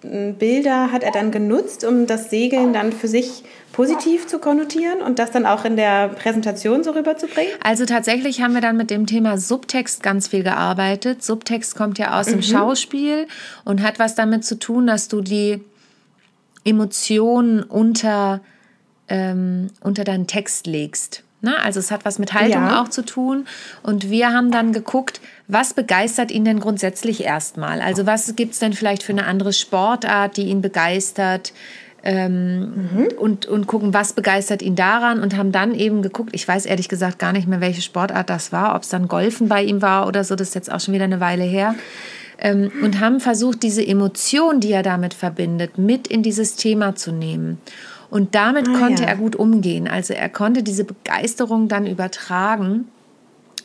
hm, 0.00 0.36
Bilder 0.36 0.90
hat 0.90 1.02
er 1.02 1.12
dann 1.12 1.32
genutzt, 1.32 1.84
um 1.84 2.06
das 2.06 2.30
Segeln 2.30 2.72
dann 2.72 2.92
für 2.92 3.08
sich 3.08 3.44
positiv 3.72 4.26
zu 4.26 4.38
konnotieren 4.38 5.02
und 5.02 5.18
das 5.18 5.32
dann 5.32 5.44
auch 5.44 5.66
in 5.66 5.76
der 5.76 6.08
Präsentation 6.08 6.82
so 6.82 6.92
rüberzubringen? 6.92 7.52
Also 7.62 7.84
tatsächlich 7.84 8.40
haben 8.40 8.54
wir 8.54 8.62
dann 8.62 8.78
mit 8.78 8.88
dem 8.88 9.04
Thema 9.04 9.36
Subtext 9.36 10.02
ganz 10.02 10.28
viel 10.28 10.44
gearbeitet. 10.44 11.22
Subtext 11.22 11.76
kommt 11.76 11.98
ja 11.98 12.18
aus 12.18 12.28
mhm. 12.28 12.32
dem 12.32 12.42
Schauspiel 12.42 13.26
und 13.66 13.82
hat 13.82 13.98
was 13.98 14.14
damit 14.14 14.46
zu 14.46 14.58
tun, 14.58 14.86
dass 14.86 15.08
du 15.08 15.20
die 15.20 15.60
Emotionen 16.64 17.62
unter, 17.62 18.40
ähm, 19.08 19.66
unter 19.82 20.04
deinen 20.04 20.26
Text 20.26 20.66
legst. 20.66 21.23
Ne? 21.44 21.60
Also 21.62 21.78
es 21.78 21.90
hat 21.90 22.04
was 22.04 22.18
mit 22.18 22.32
Haltung 22.32 22.64
ja. 22.64 22.82
auch 22.82 22.88
zu 22.88 23.04
tun. 23.04 23.46
Und 23.82 24.10
wir 24.10 24.32
haben 24.32 24.50
dann 24.50 24.72
geguckt, 24.72 25.20
was 25.46 25.74
begeistert 25.74 26.30
ihn 26.30 26.44
denn 26.44 26.58
grundsätzlich 26.58 27.22
erstmal? 27.22 27.80
Also 27.80 28.06
was 28.06 28.34
gibt 28.34 28.54
es 28.54 28.58
denn 28.58 28.72
vielleicht 28.72 29.02
für 29.02 29.12
eine 29.12 29.26
andere 29.26 29.52
Sportart, 29.52 30.36
die 30.36 30.46
ihn 30.46 30.62
begeistert? 30.62 31.52
Ähm, 32.06 32.58
mhm. 32.60 33.08
und, 33.18 33.46
und 33.46 33.66
gucken, 33.66 33.94
was 33.94 34.12
begeistert 34.12 34.60
ihn 34.60 34.76
daran 34.76 35.22
und 35.22 35.38
haben 35.38 35.52
dann 35.52 35.74
eben 35.74 36.02
geguckt, 36.02 36.32
ich 36.34 36.46
weiß 36.46 36.66
ehrlich 36.66 36.90
gesagt 36.90 37.18
gar 37.18 37.32
nicht 37.32 37.48
mehr, 37.48 37.62
welche 37.62 37.80
Sportart 37.80 38.28
das 38.28 38.52
war, 38.52 38.74
ob 38.74 38.82
es 38.82 38.90
dann 38.90 39.08
Golfen 39.08 39.48
bei 39.48 39.62
ihm 39.62 39.80
war 39.80 40.06
oder 40.06 40.22
so, 40.22 40.36
das 40.36 40.48
ist 40.48 40.54
jetzt 40.54 40.70
auch 40.70 40.80
schon 40.80 40.92
wieder 40.92 41.04
eine 41.04 41.20
Weile 41.20 41.44
her. 41.44 41.74
Ähm, 42.38 42.70
und 42.82 43.00
haben 43.00 43.20
versucht, 43.20 43.62
diese 43.62 43.86
Emotion, 43.86 44.60
die 44.60 44.72
er 44.72 44.82
damit 44.82 45.14
verbindet, 45.14 45.78
mit 45.78 46.06
in 46.06 46.22
dieses 46.22 46.56
Thema 46.56 46.94
zu 46.94 47.10
nehmen. 47.10 47.58
Und 48.14 48.36
damit 48.36 48.68
ah, 48.68 48.78
konnte 48.78 49.02
ja. 49.02 49.08
er 49.08 49.16
gut 49.16 49.34
umgehen. 49.34 49.88
Also 49.88 50.14
er 50.14 50.28
konnte 50.28 50.62
diese 50.62 50.84
Begeisterung 50.84 51.66
dann 51.66 51.84
übertragen. 51.84 52.86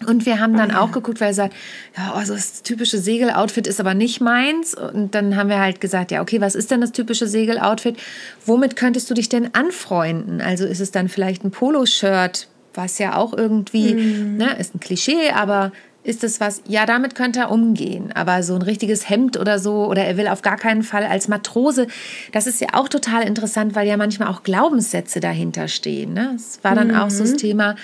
Und 0.07 0.25
wir 0.25 0.40
haben 0.40 0.57
dann 0.57 0.72
oh, 0.72 0.74
ja. 0.74 0.81
auch 0.81 0.92
geguckt, 0.92 1.22
weil 1.22 1.28
er 1.28 1.34
sagt, 1.36 1.54
ja, 1.96 2.13
also 2.13 2.34
das 2.34 2.63
typische 2.63 2.98
Segeloutfit 2.98 3.68
ist 3.68 3.80
aber 3.80 3.94
nicht 3.94 4.22
meins. 4.22 4.74
Und 4.74 5.13
dann 5.13 5.36
haben 5.36 5.50
wir 5.50 5.60
halt 5.60 5.80
gesagt, 5.80 6.10
ja, 6.10 6.24
okay, 6.24 6.42
was 6.42 6.56
ist 6.56 6.72
denn 6.72 6.81
das 6.81 6.94
typische 6.94 7.28
Segeloutfit? 7.28 7.98
Womit 8.44 8.75
könntest 8.75 9.07
du 9.12 9.13
dich 9.13 9.30
denn 9.30 9.54
anfreunden? 9.54 10.42
Also 10.42 10.66
ist 10.66 10.80
es 10.80 10.90
dann 10.90 11.10
vielleicht 11.10 11.44
ein 11.44 11.51
Poloshirt, 11.51 12.48
was 12.74 12.98
ja 12.98 13.18
auch 13.18 13.34
irgendwie, 13.34 13.94
mm. 13.94 14.38
ne, 14.38 14.56
ist 14.57 14.74
ein 14.74 14.80
Klischee, 14.80 15.30
aber 15.30 15.72
ist 16.04 16.24
es 16.24 16.40
was, 16.40 16.62
ja, 16.68 16.86
damit 16.86 17.16
könnte 17.16 17.40
er 17.40 17.51
umgehen, 17.51 18.12
aber 18.13 18.42
so 18.42 18.56
ein 18.56 18.62
richtiges 18.62 19.10
Hemd 19.10 19.38
oder 19.38 19.60
so, 19.60 19.86
oder 19.86 20.06
er 20.06 20.18
will 20.18 20.28
auf 20.28 20.42
gar 20.42 20.57
keinen 20.57 20.84
Fall 20.84 21.04
als 21.04 21.28
Matrose, 21.28 21.88
das 22.31 22.48
ist 22.48 22.62
ja 22.62 22.69
auch 22.74 22.88
total 22.88 23.24
interessant, 23.24 23.75
weil 23.75 23.88
ja 23.88 23.98
manchmal 23.98 24.30
auch 24.30 24.44
Glaubenssätze 24.44 25.19
dahinter 25.19 25.68
stehen. 25.68 26.13
Ne? 26.13 26.34
Es 26.36 26.60
war 26.63 26.74
dann 26.74 26.90
mhm. 26.90 26.96
auch 26.96 27.10
so 27.10 27.24
das 27.24 27.34
mhm. 27.34 27.38
Thema, 27.38 27.75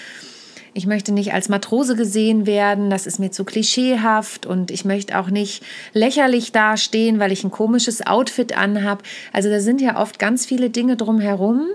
ich 0.74 0.88
möchte 0.88 1.14
nicht 1.14 1.34
als 1.34 1.48
Matrose 1.48 1.96
gesehen 1.96 2.46
werden, 2.46 2.90
das 2.90 3.08
ist 3.08 3.18
mir 3.18 3.32
zu 3.32 3.46
klischeehaft 3.46 4.46
und 4.46 4.72
ich 4.72 4.84
möchte 4.84 5.18
auch 5.18 5.30
nicht 5.30 5.64
lächerlich 5.94 6.52
dastehen, 6.52 7.18
weil 7.18 7.32
ich 7.32 7.44
ein 7.46 7.52
komisches 7.52 8.06
Outfit 8.06 8.58
anhab. 8.58 9.02
Also 9.32 9.50
da 9.50 9.62
sind 9.62 9.80
ja 9.80 10.00
oft 10.00 10.20
ganz 10.20 10.46
viele 10.46 10.70
Dinge 10.70 10.98
drumherum, 10.98 11.68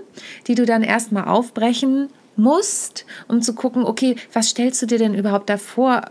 die 0.47 0.53
du 0.53 0.67
dann 0.67 0.83
erstmal 0.83 1.25
aufbrechen 1.25 2.09
musst, 2.35 3.05
um 3.27 3.41
zu 3.41 3.55
gucken, 3.55 3.83
okay, 3.85 4.15
was 4.33 4.49
stellst 4.49 4.81
du 4.83 4.85
dir 4.85 4.99
denn 4.99 5.15
überhaupt 5.15 5.49
davor 5.49 6.03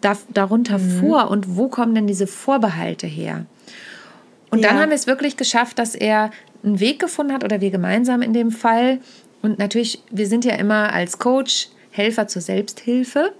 da, 0.00 0.16
darunter 0.32 0.78
mhm. 0.78 1.00
vor 1.00 1.30
und 1.30 1.56
wo 1.56 1.68
kommen 1.68 1.94
denn 1.94 2.06
diese 2.06 2.26
Vorbehalte 2.26 3.06
her? 3.06 3.46
Und 4.50 4.60
ja. 4.60 4.68
dann 4.68 4.78
haben 4.78 4.88
wir 4.90 4.96
es 4.96 5.06
wirklich 5.06 5.36
geschafft, 5.36 5.78
dass 5.78 5.94
er 5.94 6.30
einen 6.64 6.80
Weg 6.80 6.98
gefunden 6.98 7.32
hat 7.32 7.44
oder 7.44 7.60
wir 7.60 7.70
gemeinsam 7.70 8.22
in 8.22 8.32
dem 8.32 8.50
Fall. 8.50 9.00
Und 9.42 9.58
natürlich, 9.58 10.02
wir 10.10 10.26
sind 10.26 10.44
ja 10.44 10.54
immer 10.54 10.92
als 10.92 11.18
Coach 11.18 11.68
Helfer 11.90 12.28
zur 12.28 12.42
Selbsthilfe. 12.42 13.32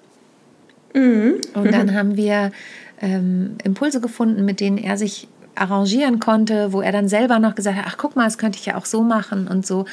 Mhm. 0.95 1.41
Und 1.55 1.73
dann 1.73 1.95
haben 1.97 2.17
wir 2.17 2.53
ähm, 3.01 3.57
Impulse 3.65 4.01
gefunden, 4.01 4.45
mit 4.45 4.61
denen 4.61 4.79
er 4.79 4.97
sich 4.97 5.29
arrangieren 5.55 6.21
konnte, 6.21 6.73
wo 6.73 6.81
er 6.81 6.93
dann 6.93 7.09
selber 7.09 7.39
noch 7.39 7.55
gesagt 7.55 7.77
hat, 7.77 7.85
ach 7.89 7.97
guck 7.99 8.15
mal, 8.15 8.25
das 8.25 8.39
könnte 8.39 8.59
ich 8.59 8.67
ja 8.67 8.77
auch 8.77 8.87
so 8.87 9.03
machen 9.03 9.49
und 9.49 9.67
so. 9.67 9.87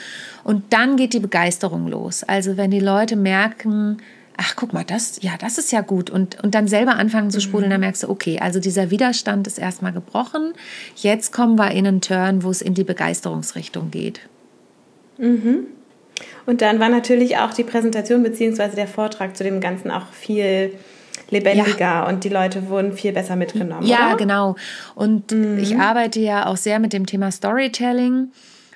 Und 0.43 0.71
dann 0.71 0.95
geht 0.95 1.13
die 1.13 1.19
Begeisterung 1.19 1.87
los. 1.87 2.23
Also 2.23 2.55
wenn 2.57 2.69
die 2.69 2.79
Leute 2.79 3.15
merken, 3.15 3.97
ach 4.37 4.55
guck 4.55 4.73
mal, 4.73 4.83
das, 4.83 5.21
ja, 5.21 5.31
das 5.39 5.57
ist 5.57 5.71
ja 5.71 5.81
gut. 5.81 6.09
Und, 6.09 6.43
und 6.43 6.55
dann 6.55 6.67
selber 6.67 6.95
anfangen 6.95 7.31
zu 7.31 7.41
sprudeln, 7.41 7.69
mhm. 7.69 7.73
dann 7.73 7.81
merkst 7.81 8.03
du, 8.03 8.09
okay, 8.09 8.39
also 8.39 8.59
dieser 8.59 8.91
Widerstand 8.91 9.47
ist 9.47 9.57
erstmal 9.57 9.93
gebrochen. 9.93 10.53
Jetzt 10.95 11.31
kommen 11.31 11.57
wir 11.57 11.71
in 11.71 11.87
einen 11.87 12.01
Turn, 12.01 12.43
wo 12.43 12.49
es 12.49 12.61
in 12.61 12.73
die 12.73 12.83
Begeisterungsrichtung 12.83 13.91
geht. 13.91 14.21
Mhm. 15.17 15.67
Und 16.45 16.61
dann 16.61 16.79
war 16.79 16.89
natürlich 16.89 17.37
auch 17.37 17.53
die 17.53 17.63
Präsentation 17.63 18.23
bzw. 18.23 18.75
der 18.75 18.87
Vortrag 18.87 19.35
zu 19.35 19.43
dem 19.43 19.59
Ganzen 19.59 19.91
auch 19.91 20.07
viel 20.11 20.73
lebendiger 21.29 21.79
ja. 21.79 22.07
und 22.07 22.23
die 22.23 22.29
Leute 22.29 22.69
wurden 22.69 22.93
viel 22.93 23.11
besser 23.11 23.35
mitgenommen. 23.35 23.85
Ja, 23.85 24.09
oder? 24.09 24.17
genau. 24.17 24.55
Und 24.93 25.31
mhm. 25.31 25.57
ich 25.57 25.77
arbeite 25.77 26.19
ja 26.19 26.45
auch 26.45 26.57
sehr 26.57 26.79
mit 26.79 26.93
dem 26.93 27.05
Thema 27.05 27.31
Storytelling. 27.31 28.29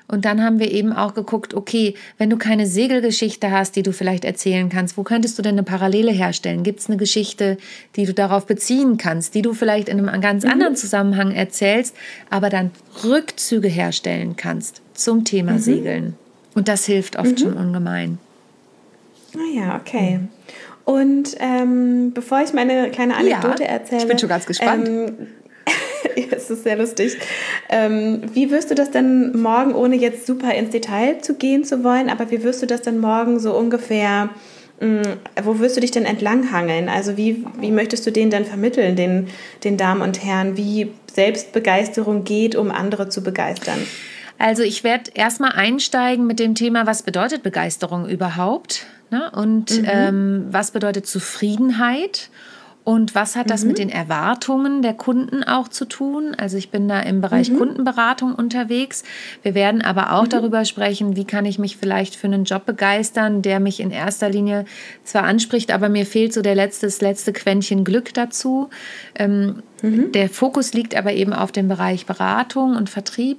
Und 0.10 0.26
dann 0.26 0.44
haben 0.44 0.58
wir 0.60 0.72
eben 0.72 0.92
auch 0.92 1.14
geguckt, 1.14 1.54
okay, 1.54 1.94
wenn 2.18 2.32
du 2.32 2.38
keine 2.38 2.66
Segelgeschichte 2.66 3.52
hast, 3.52 3.76
die 3.76 3.84
du 3.84 3.94
vielleicht 3.94 4.26
erzählen 4.26 4.68
kannst, 4.68 4.98
wo 4.98 5.04
könntest 5.04 5.38
du 5.38 5.44
denn 5.44 5.54
eine 5.54 5.64
Parallele 5.64 6.12
herstellen? 6.12 6.64
Gibt 6.64 6.80
es 6.80 6.88
eine 6.88 6.98
Geschichte, 6.98 7.58
die 7.96 8.06
du 8.06 8.14
darauf 8.14 8.48
beziehen 8.48 8.98
kannst, 8.98 9.36
die 9.36 9.44
du 9.44 9.54
vielleicht 9.54 9.88
in 9.88 10.00
einem 10.00 10.20
ganz 10.20 10.44
mhm. 10.44 10.52
anderen 10.52 10.76
Zusammenhang 10.76 11.32
erzählst, 11.32 11.96
aber 12.32 12.50
dann 12.50 12.72
Rückzüge 13.04 13.68
herstellen 13.68 14.36
kannst 14.36 14.82
zum 14.96 15.26
Thema 15.26 15.54
mhm. 15.54 15.60
Segeln? 15.60 16.16
Und 16.56 16.68
das 16.68 16.86
hilft 16.86 17.16
oft 17.18 17.32
mhm. 17.32 17.38
schon 17.38 17.54
ungemein. 17.54 18.18
Ah 19.36 19.56
ja, 19.56 19.80
okay. 19.80 20.22
Und 20.86 21.36
ähm, 21.40 22.14
bevor 22.14 22.42
ich 22.42 22.52
meine 22.54 22.90
kleine 22.90 23.16
Anekdote 23.16 23.62
ja, 23.62 23.70
erzähle. 23.70 24.02
Ich 24.02 24.08
bin 24.08 24.18
schon 24.18 24.30
ganz 24.30 24.48
gespannt. 24.48 24.88
Ähm, 24.88 25.28
es 26.32 26.50
ist 26.50 26.64
sehr 26.64 26.78
lustig. 26.78 27.18
Ähm, 27.70 28.22
wie 28.34 28.52
wirst 28.52 28.72
du 28.72 28.76
das 28.76 28.92
denn 28.92 29.40
morgen, 29.40 29.74
ohne 29.74 29.96
jetzt 29.96 30.26
super 30.26 30.54
ins 30.54 30.72
Detail 30.72 31.22
zu 31.22 31.36
gehen 31.36 31.64
zu 31.64 31.84
wollen, 31.84 32.10
aber 32.10 32.32
wie 32.32 32.44
wirst 32.44 32.62
du 32.62 32.66
das 32.66 32.82
denn 32.82 33.00
morgen 33.00 33.40
so 33.40 33.56
ungefähr, 33.56 34.30
mh, 34.80 34.88
mm, 34.88 35.04
wo 35.44 35.60
wirst 35.60 35.78
du 35.78 35.82
dich 35.82 35.92
denn 35.92 36.06
entlanghangeln? 36.06 36.90
Also 36.90 37.18
wie, 37.18 37.46
wie 37.60 37.72
möchtest 37.72 38.06
du 38.06 38.12
denen 38.12 38.32
denn 38.32 38.46
vermitteln, 38.46 38.96
den, 38.96 39.28
den 39.64 39.78
Damen 39.78 40.02
und 40.02 40.24
Herren, 40.24 40.58
wie 40.58 40.92
Selbstbegeisterung 41.14 42.24
geht, 42.24 42.56
um 42.56 42.72
andere 42.72 43.10
zu 43.10 43.24
begeistern? 43.24 43.80
Also 44.38 44.64
ich 44.64 44.86
werde 44.86 45.12
erstmal 45.14 45.52
einsteigen 45.52 46.26
mit 46.26 46.40
dem 46.40 46.56
Thema, 46.56 46.88
was 46.88 47.04
bedeutet 47.04 47.44
Begeisterung 47.44 48.08
überhaupt? 48.08 48.86
Ne? 49.12 49.30
Und 49.32 49.82
mhm. 49.82 49.88
ähm, 49.88 50.46
was 50.50 50.72
bedeutet 50.72 51.08
Zufriedenheit? 51.08 52.30
Und 52.90 53.14
was 53.14 53.36
hat 53.36 53.52
das 53.52 53.62
mhm. 53.62 53.68
mit 53.68 53.78
den 53.78 53.90
Erwartungen 53.90 54.82
der 54.82 54.96
Kunden 54.96 55.44
auch 55.44 55.68
zu 55.68 55.86
tun? 55.86 56.34
Also 56.34 56.58
ich 56.58 56.72
bin 56.72 56.88
da 56.88 57.00
im 57.02 57.22
Bereich 57.22 57.52
mhm. 57.52 57.60
Kundenberatung 57.60 58.34
unterwegs. 58.34 59.04
Wir 59.44 59.54
werden 59.54 59.84
aber 59.84 60.14
auch 60.14 60.24
mhm. 60.24 60.30
darüber 60.30 60.66
sprechen, 60.66 61.16
wie 61.16 61.24
kann 61.24 61.46
ich 61.46 61.60
mich 61.60 61.78
vielleicht 61.78 62.16
für 62.16 62.26
einen 62.26 62.46
Job 62.46 62.66
begeistern, 62.66 63.44
der 63.44 63.60
mich 63.60 63.80
in 63.80 63.92
erster 63.92 64.28
Linie 64.28 64.66
zwar 65.04 65.26
anspricht, 65.26 65.72
aber 65.72 65.88
mir 65.88 66.08
fehlt 66.08 66.34
so 66.34 66.42
der 66.42 66.56
letzte, 66.56 66.88
das 66.88 67.00
letzte 67.00 67.32
Quäntchen 67.32 67.84
Glück 67.84 68.12
dazu. 68.16 68.72
Ähm, 69.14 69.62
mhm. 69.84 70.12
der 70.14 70.28
Fokus 70.28 70.74
liegt 70.74 70.96
aber 70.96 71.14
eben 71.14 71.34
auf 71.34 71.52
dem 71.52 71.68
Bereich 71.68 72.08
Beratung 72.08 72.76
und 72.76 72.90
Vertrieb. 72.90 73.38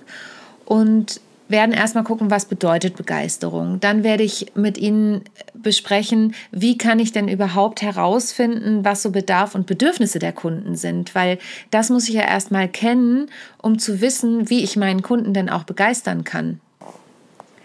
Und 0.64 1.20
werden 1.50 1.72
erstmal 1.72 2.04
gucken, 2.04 2.30
was 2.30 2.46
bedeutet 2.46 2.96
Begeisterung. 2.96 3.80
Dann 3.80 4.04
werde 4.04 4.22
ich 4.22 4.52
mit 4.54 4.78
Ihnen 4.78 5.22
besprechen, 5.54 6.34
wie 6.50 6.78
kann 6.78 6.98
ich 6.98 7.12
denn 7.12 7.28
überhaupt 7.28 7.82
herausfinden, 7.82 8.84
was 8.84 9.02
so 9.02 9.10
Bedarf 9.10 9.54
und 9.54 9.66
Bedürfnisse 9.66 10.18
der 10.18 10.32
Kunden 10.32 10.76
sind, 10.76 11.14
weil 11.14 11.38
das 11.70 11.90
muss 11.90 12.08
ich 12.08 12.14
ja 12.14 12.22
erstmal 12.22 12.68
kennen, 12.68 13.30
um 13.58 13.78
zu 13.78 14.00
wissen, 14.00 14.48
wie 14.48 14.62
ich 14.62 14.76
meinen 14.76 15.02
Kunden 15.02 15.34
denn 15.34 15.50
auch 15.50 15.64
begeistern 15.64 16.24
kann. 16.24 16.60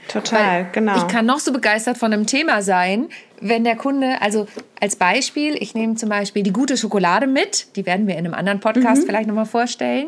Total, 0.08 0.64
weil 0.64 0.68
genau. 0.72 0.98
Ich 0.98 1.08
kann 1.08 1.26
noch 1.26 1.40
so 1.40 1.52
begeistert 1.52 1.98
von 1.98 2.14
einem 2.14 2.28
Thema 2.28 2.62
sein, 2.62 3.08
wenn 3.42 3.64
der 3.64 3.76
Kunde, 3.76 4.22
also 4.22 4.48
als 4.80 4.96
Beispiel, 4.96 5.56
ich 5.60 5.74
nehme 5.74 5.96
zum 5.96 6.10
Beispiel 6.10 6.44
die 6.44 6.54
gute 6.54 6.78
Schokolade 6.78 7.28
mit, 7.28 7.76
die 7.76 7.86
werden 7.86 8.08
wir 8.08 8.16
in 8.16 8.26
einem 8.26 8.34
anderen 8.34 8.60
Podcast 8.60 9.02
mhm. 9.02 9.06
vielleicht 9.08 9.28
nochmal 9.28 9.46
vorstellen. 9.46 10.08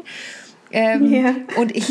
Ähm, 0.72 1.12
ja. 1.12 1.36
Und 1.58 1.76
ich, 1.76 1.86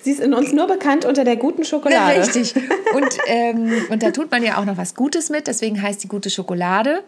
Sie 0.00 0.10
ist 0.10 0.20
in 0.20 0.34
uns 0.34 0.52
nur 0.52 0.66
bekannt 0.66 1.04
unter 1.04 1.24
der 1.24 1.36
guten 1.36 1.64
Schokolade. 1.64 2.20
Richtig. 2.20 2.54
Und, 2.94 3.18
ähm, 3.26 3.84
und 3.90 4.02
da 4.02 4.10
tut 4.10 4.30
man 4.30 4.42
ja 4.42 4.58
auch 4.58 4.64
noch 4.64 4.76
was 4.76 4.94
Gutes 4.94 5.30
mit, 5.30 5.46
deswegen 5.46 5.80
heißt 5.80 6.02
die 6.02 6.08
gute 6.08 6.30
Schokolade. 6.30 7.02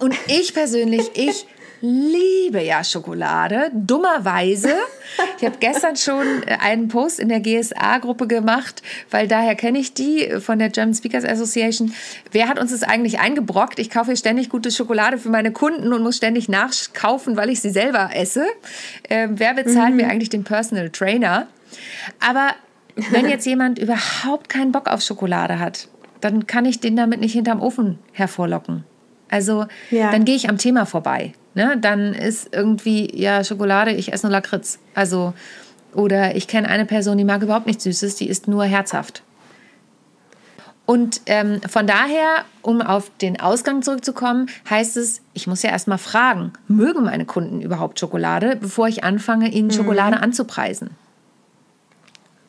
Und 0.00 0.14
ich 0.28 0.54
persönlich, 0.54 1.10
ich 1.14 1.46
liebe 1.80 2.62
ja 2.62 2.84
Schokolade, 2.84 3.70
dummerweise. 3.72 4.74
Ich 5.38 5.44
habe 5.44 5.56
gestern 5.60 5.96
schon 5.96 6.42
äh, 6.46 6.58
einen 6.60 6.88
Post 6.88 7.18
in 7.18 7.28
der 7.28 7.40
GSA-Gruppe 7.40 8.26
gemacht, 8.26 8.82
weil 9.10 9.28
daher 9.28 9.54
kenne 9.54 9.78
ich 9.78 9.94
die 9.94 10.28
von 10.40 10.58
der 10.58 10.68
German 10.68 10.94
Speakers 10.94 11.24
Association. 11.24 11.92
Wer 12.32 12.48
hat 12.48 12.58
uns 12.58 12.70
das 12.70 12.82
eigentlich 12.82 13.18
eingebrockt? 13.18 13.78
Ich 13.78 13.90
kaufe 13.90 14.16
ständig 14.16 14.50
gute 14.50 14.70
Schokolade 14.70 15.18
für 15.18 15.30
meine 15.30 15.52
Kunden 15.52 15.92
und 15.92 16.02
muss 16.02 16.16
ständig 16.16 16.48
nachkaufen, 16.48 17.36
weil 17.36 17.50
ich 17.50 17.60
sie 17.60 17.70
selber 17.70 18.10
esse. 18.14 18.46
Äh, 19.08 19.28
wer 19.30 19.54
bezahlt 19.54 19.90
mhm. 19.90 19.96
mir 19.96 20.08
eigentlich 20.08 20.30
den 20.30 20.44
Personal 20.44 20.90
Trainer? 20.90 21.46
Aber 22.20 22.50
wenn 23.10 23.28
jetzt 23.28 23.46
jemand 23.46 23.78
überhaupt 23.78 24.48
keinen 24.48 24.72
Bock 24.72 24.88
auf 24.88 25.00
Schokolade 25.00 25.58
hat, 25.58 25.88
dann 26.20 26.46
kann 26.46 26.66
ich 26.66 26.80
den 26.80 26.96
damit 26.96 27.20
nicht 27.20 27.32
hinterm 27.32 27.62
Ofen 27.62 27.98
hervorlocken. 28.12 28.84
Also 29.30 29.66
ja. 29.90 30.10
dann 30.10 30.24
gehe 30.24 30.34
ich 30.34 30.48
am 30.48 30.58
Thema 30.58 30.84
vorbei. 30.84 31.32
Ne? 31.54 31.76
Dann 31.80 32.14
ist 32.14 32.54
irgendwie, 32.54 33.10
ja, 33.18 33.42
Schokolade, 33.44 33.92
ich 33.92 34.12
esse 34.12 34.26
nur 34.26 34.32
Lakritz. 34.32 34.78
Also, 34.94 35.34
oder 35.92 36.36
ich 36.36 36.46
kenne 36.46 36.68
eine 36.68 36.86
Person, 36.86 37.18
die 37.18 37.24
mag 37.24 37.42
überhaupt 37.42 37.66
nichts 37.66 37.84
Süßes, 37.84 38.14
die 38.16 38.28
isst 38.28 38.48
nur 38.48 38.64
herzhaft. 38.64 39.22
Und 40.86 41.20
ähm, 41.26 41.60
von 41.68 41.86
daher, 41.86 42.44
um 42.62 42.82
auf 42.82 43.12
den 43.20 43.38
Ausgang 43.38 43.82
zurückzukommen, 43.82 44.48
heißt 44.68 44.96
es, 44.96 45.22
ich 45.34 45.46
muss 45.46 45.62
ja 45.62 45.70
erstmal 45.70 45.98
fragen, 45.98 46.52
mögen 46.66 47.04
meine 47.04 47.26
Kunden 47.26 47.60
überhaupt 47.60 48.00
Schokolade, 48.00 48.56
bevor 48.56 48.88
ich 48.88 49.04
anfange, 49.04 49.50
ihnen 49.50 49.68
mhm. 49.68 49.72
Schokolade 49.72 50.20
anzupreisen. 50.20 50.90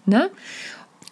Ne? 0.08 0.32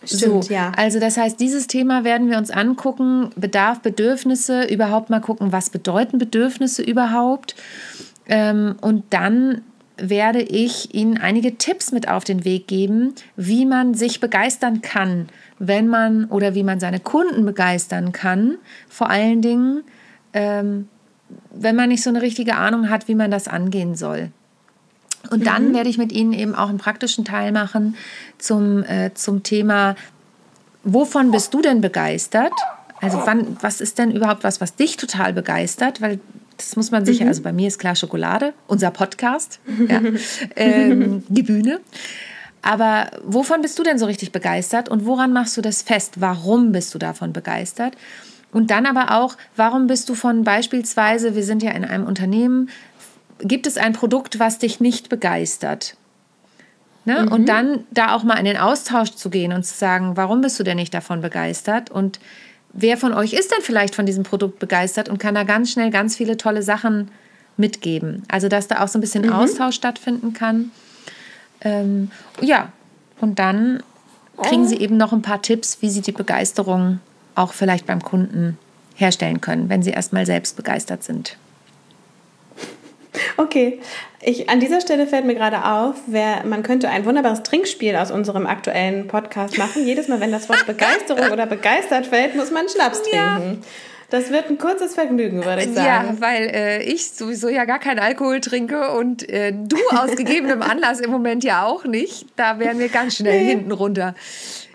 Stimmt, 0.06 0.46
so, 0.46 0.54
ja. 0.54 0.72
Also 0.78 1.00
das 1.00 1.18
heißt, 1.18 1.40
dieses 1.40 1.68
Thema 1.68 2.04
werden 2.04 2.30
wir 2.30 2.38
uns 2.38 2.52
angucken, 2.52 3.32
Bedarf, 3.36 3.82
Bedürfnisse, 3.82 4.64
überhaupt 4.64 5.10
mal 5.10 5.20
gucken, 5.20 5.52
was 5.52 5.70
bedeuten 5.70 6.18
Bedürfnisse 6.18 6.82
überhaupt. 6.82 7.56
Ähm, 8.28 8.76
und 8.82 9.04
dann 9.10 9.62
werde 9.98 10.42
ich 10.42 10.94
Ihnen 10.96 11.18
einige 11.18 11.58
Tipps 11.58 11.92
mit 11.92 12.08
auf 12.08 12.24
den 12.24 12.46
Weg 12.46 12.68
geben, 12.68 13.14
wie 13.36 13.66
man 13.66 13.94
sich 13.94 14.22
begeistern 14.22 14.82
kann, 14.82 15.28
wenn 15.58 15.88
man 15.88 16.26
oder 16.26 16.56
wie 16.56 16.64
man 16.64 16.80
seine 16.80 17.02
Kunden 17.02 17.46
begeistern 17.46 18.14
kann. 18.14 18.56
Vor 18.88 19.10
allen 19.10 19.42
Dingen, 19.42 19.84
ähm, 20.34 20.88
wenn 21.52 21.76
man 21.76 21.90
nicht 21.90 22.04
so 22.04 22.10
eine 22.10 22.22
richtige 22.22 22.56
Ahnung 22.56 22.90
hat, 22.90 23.08
wie 23.08 23.16
man 23.16 23.32
das 23.32 23.48
angehen 23.48 23.96
soll. 23.96 24.32
Und 25.30 25.46
dann 25.46 25.70
mhm. 25.70 25.74
werde 25.76 25.90
ich 25.90 25.98
mit 25.98 26.12
Ihnen 26.12 26.34
eben 26.34 26.56
auch 26.56 26.70
einen 26.70 26.78
praktischen 26.78 27.26
Teil 27.26 27.52
machen 27.52 27.96
zum, 28.38 28.84
äh, 28.84 29.14
zum 29.14 29.44
Thema, 29.44 29.96
wovon 30.84 31.32
bist 31.32 31.54
du 31.54 31.62
denn 31.62 31.82
begeistert? 31.82 32.54
Also 33.02 33.22
wann, 33.26 33.58
was 33.62 33.82
ist 33.82 33.98
denn 33.98 34.12
überhaupt 34.12 34.44
was, 34.44 34.60
was 34.60 34.76
dich 34.76 34.98
total 34.98 35.34
begeistert? 35.34 36.02
Weil 36.02 36.20
das 36.58 36.76
muss 36.76 36.92
man 36.92 37.06
sicher, 37.06 37.24
mhm. 37.24 37.30
also 37.30 37.42
bei 37.42 37.54
mir 37.54 37.68
ist 37.68 37.80
klar 37.80 37.96
Schokolade, 37.96 38.54
unser 38.68 38.92
Podcast, 38.92 39.60
ja, 39.88 40.02
ähm, 40.56 41.24
die 41.30 41.44
Bühne. 41.44 41.80
Aber 42.62 43.10
wovon 43.24 43.62
bist 43.62 43.80
du 43.80 43.84
denn 43.84 43.98
so 43.98 44.06
richtig 44.06 44.34
begeistert 44.34 44.90
und 44.90 45.06
woran 45.06 45.32
machst 45.32 45.56
du 45.56 45.62
das 45.62 45.82
fest? 45.82 46.16
Warum 46.20 46.74
bist 46.74 46.94
du 46.94 47.00
davon 47.00 47.32
begeistert? 47.32 47.96
Und 48.52 48.72
dann 48.72 48.86
aber 48.86 49.18
auch, 49.18 49.38
warum 49.56 49.88
bist 49.88 50.10
du 50.10 50.16
von 50.16 50.44
beispielsweise, 50.44 51.36
wir 51.36 51.44
sind 51.44 51.64
ja 51.64 51.72
in 51.72 51.86
einem 51.86 52.06
Unternehmen, 52.06 52.70
gibt 53.40 53.68
es 53.68 53.78
ein 53.78 53.94
Produkt, 53.94 54.40
was 54.40 54.60
dich 54.60 54.80
nicht 54.80 55.10
begeistert? 55.10 55.96
Ne? 57.06 57.24
Mhm. 57.24 57.32
Und 57.32 57.46
dann 57.48 57.86
da 57.92 58.14
auch 58.16 58.24
mal 58.24 58.36
in 58.36 58.46
den 58.46 58.58
Austausch 58.58 59.12
zu 59.12 59.30
gehen 59.30 59.54
und 59.54 59.64
zu 59.64 59.76
sagen, 59.76 60.16
warum 60.16 60.42
bist 60.42 60.60
du 60.60 60.64
denn 60.64 60.78
nicht 60.78 60.94
davon 60.94 61.22
begeistert? 61.22 61.90
Und 61.90 62.20
wer 62.74 62.98
von 62.98 63.14
euch 63.14 63.34
ist 63.34 63.52
denn 63.52 63.62
vielleicht 63.62 63.96
von 63.96 64.06
diesem 64.06 64.24
Produkt 64.24 64.60
begeistert 64.60 65.10
und 65.10 65.18
kann 65.18 65.36
da 65.36 65.44
ganz 65.44 65.72
schnell 65.72 65.92
ganz 65.92 66.16
viele 66.16 66.38
tolle 66.38 66.62
Sachen 66.62 67.10
mitgeben? 67.58 68.24
Also, 68.28 68.48
dass 68.48 68.68
da 68.68 68.84
auch 68.84 68.88
so 68.88 69.00
ein 69.00 69.02
bisschen 69.02 69.26
mhm. 69.26 69.34
Austausch 69.34 69.76
stattfinden 69.76 70.34
kann. 70.34 70.72
Ähm, 71.62 72.12
ja, 72.42 72.72
und 73.22 73.40
dann 73.40 73.84
kriegen 74.42 74.68
sie 74.68 74.78
eben 74.78 74.96
noch 74.96 75.12
ein 75.12 75.22
paar 75.22 75.42
Tipps, 75.42 75.82
wie 75.82 75.90
sie 75.90 76.02
die 76.02 76.12
Begeisterung 76.12 77.00
auch 77.36 77.54
vielleicht 77.54 77.86
beim 77.86 78.02
Kunden 78.02 78.58
herstellen 78.96 79.42
können, 79.42 79.70
wenn 79.70 79.84
sie 79.84 79.92
erstmal 79.92 80.26
selbst 80.26 80.56
begeistert 80.56 81.04
sind. 81.04 81.38
Okay, 83.38 83.80
ich, 84.22 84.50
an 84.50 84.60
dieser 84.60 84.82
Stelle 84.82 85.08
fällt 85.08 85.26
mir 85.26 85.36
gerade 85.36 85.66
auf, 85.66 85.96
wer, 86.08 86.46
man 86.46 86.64
könnte 86.64 86.90
ein 86.90 87.06
wunderbares 87.06 87.44
Trinkspiel 87.44 87.96
aus 87.96 88.12
unserem 88.12 88.46
aktuellen 88.46 89.08
Podcast 89.08 89.58
machen. 89.58 89.86
Jedes 89.86 90.08
Mal, 90.08 90.20
wenn 90.20 90.32
das 90.32 90.50
Wort 90.50 90.66
Begeisterung 90.68 91.32
oder 91.32 91.46
begeistert 91.46 92.08
fällt, 92.08 92.36
muss 92.36 92.52
man 92.52 92.68
Schnaps 92.68 93.02
trinken. 93.04 93.18
Ja. 93.18 93.68
Das 94.10 94.32
wird 94.32 94.50
ein 94.50 94.58
kurzes 94.58 94.96
Vergnügen, 94.96 95.46
würde 95.46 95.62
ich 95.62 95.74
sagen. 95.74 95.86
Ja, 95.86 96.16
weil 96.20 96.50
äh, 96.52 96.84
ich 96.84 97.12
sowieso 97.12 97.48
ja 97.48 97.66
gar 97.66 97.78
keinen 97.78 98.00
Alkohol 98.00 98.42
trinke 98.42 98.92
und 98.94 99.30
äh, 99.30 99.54
du 99.54 99.78
aus 99.92 100.16
gegebenem 100.16 100.64
Anlass 100.64 101.00
im 101.00 101.12
Moment 101.12 101.44
ja 101.44 101.64
auch 101.64 101.86
nicht. 101.86 102.26
Da 102.36 102.58
wären 102.58 102.80
wir 102.80 102.90
ganz 102.90 103.18
schnell 103.18 103.44
nee. 103.44 103.50
hinten 103.50 103.72
runter. 103.72 104.16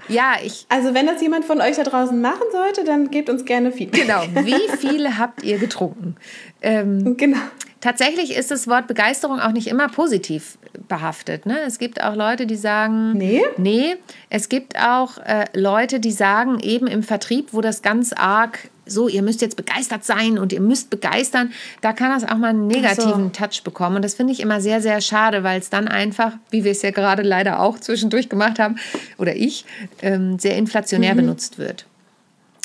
Ja, 0.08 0.34
ich. 0.42 0.66
Also, 0.68 0.94
wenn 0.94 1.06
das 1.06 1.20
jemand 1.20 1.44
von 1.44 1.60
euch 1.60 1.76
da 1.76 1.82
draußen 1.82 2.20
machen 2.20 2.44
sollte, 2.52 2.84
dann 2.84 3.10
gebt 3.10 3.28
uns 3.28 3.44
gerne 3.44 3.72
Feedback. 3.72 4.02
Genau. 4.02 4.22
Wie 4.44 4.68
viele 4.78 5.18
habt 5.18 5.42
ihr 5.42 5.58
getrunken? 5.58 6.16
Ähm, 6.62 7.16
genau. 7.16 7.38
Tatsächlich 7.84 8.34
ist 8.34 8.50
das 8.50 8.66
Wort 8.66 8.86
Begeisterung 8.86 9.40
auch 9.40 9.52
nicht 9.52 9.66
immer 9.66 9.88
positiv 9.88 10.56
behaftet. 10.88 11.44
Ne? 11.44 11.58
Es 11.66 11.78
gibt 11.78 12.02
auch 12.02 12.14
Leute, 12.14 12.46
die 12.46 12.56
sagen, 12.56 13.12
nee. 13.12 13.42
Nee. 13.58 13.96
Es 14.30 14.48
gibt 14.48 14.78
auch 14.78 15.18
äh, 15.18 15.44
Leute, 15.52 16.00
die 16.00 16.10
sagen, 16.10 16.60
eben 16.60 16.86
im 16.86 17.02
Vertrieb, 17.02 17.48
wo 17.52 17.60
das 17.60 17.82
ganz 17.82 18.14
arg 18.14 18.70
so, 18.86 19.06
ihr 19.06 19.20
müsst 19.20 19.42
jetzt 19.42 19.58
begeistert 19.58 20.02
sein 20.02 20.38
und 20.38 20.54
ihr 20.54 20.62
müsst 20.62 20.88
begeistern, 20.88 21.52
da 21.82 21.92
kann 21.92 22.08
das 22.08 22.26
auch 22.26 22.38
mal 22.38 22.48
einen 22.48 22.68
negativen 22.68 23.30
so. 23.34 23.44
Touch 23.44 23.62
bekommen. 23.64 23.96
Und 23.96 24.02
das 24.02 24.14
finde 24.14 24.32
ich 24.32 24.40
immer 24.40 24.62
sehr, 24.62 24.80
sehr 24.80 25.02
schade, 25.02 25.42
weil 25.42 25.60
es 25.60 25.68
dann 25.68 25.86
einfach, 25.86 26.32
wie 26.48 26.64
wir 26.64 26.72
es 26.72 26.80
ja 26.80 26.90
gerade 26.90 27.22
leider 27.22 27.60
auch 27.60 27.78
zwischendurch 27.78 28.30
gemacht 28.30 28.58
haben, 28.58 28.76
oder 29.18 29.36
ich, 29.36 29.66
ähm, 30.00 30.38
sehr 30.38 30.56
inflationär 30.56 31.12
mhm. 31.12 31.18
benutzt 31.18 31.58
wird. 31.58 31.84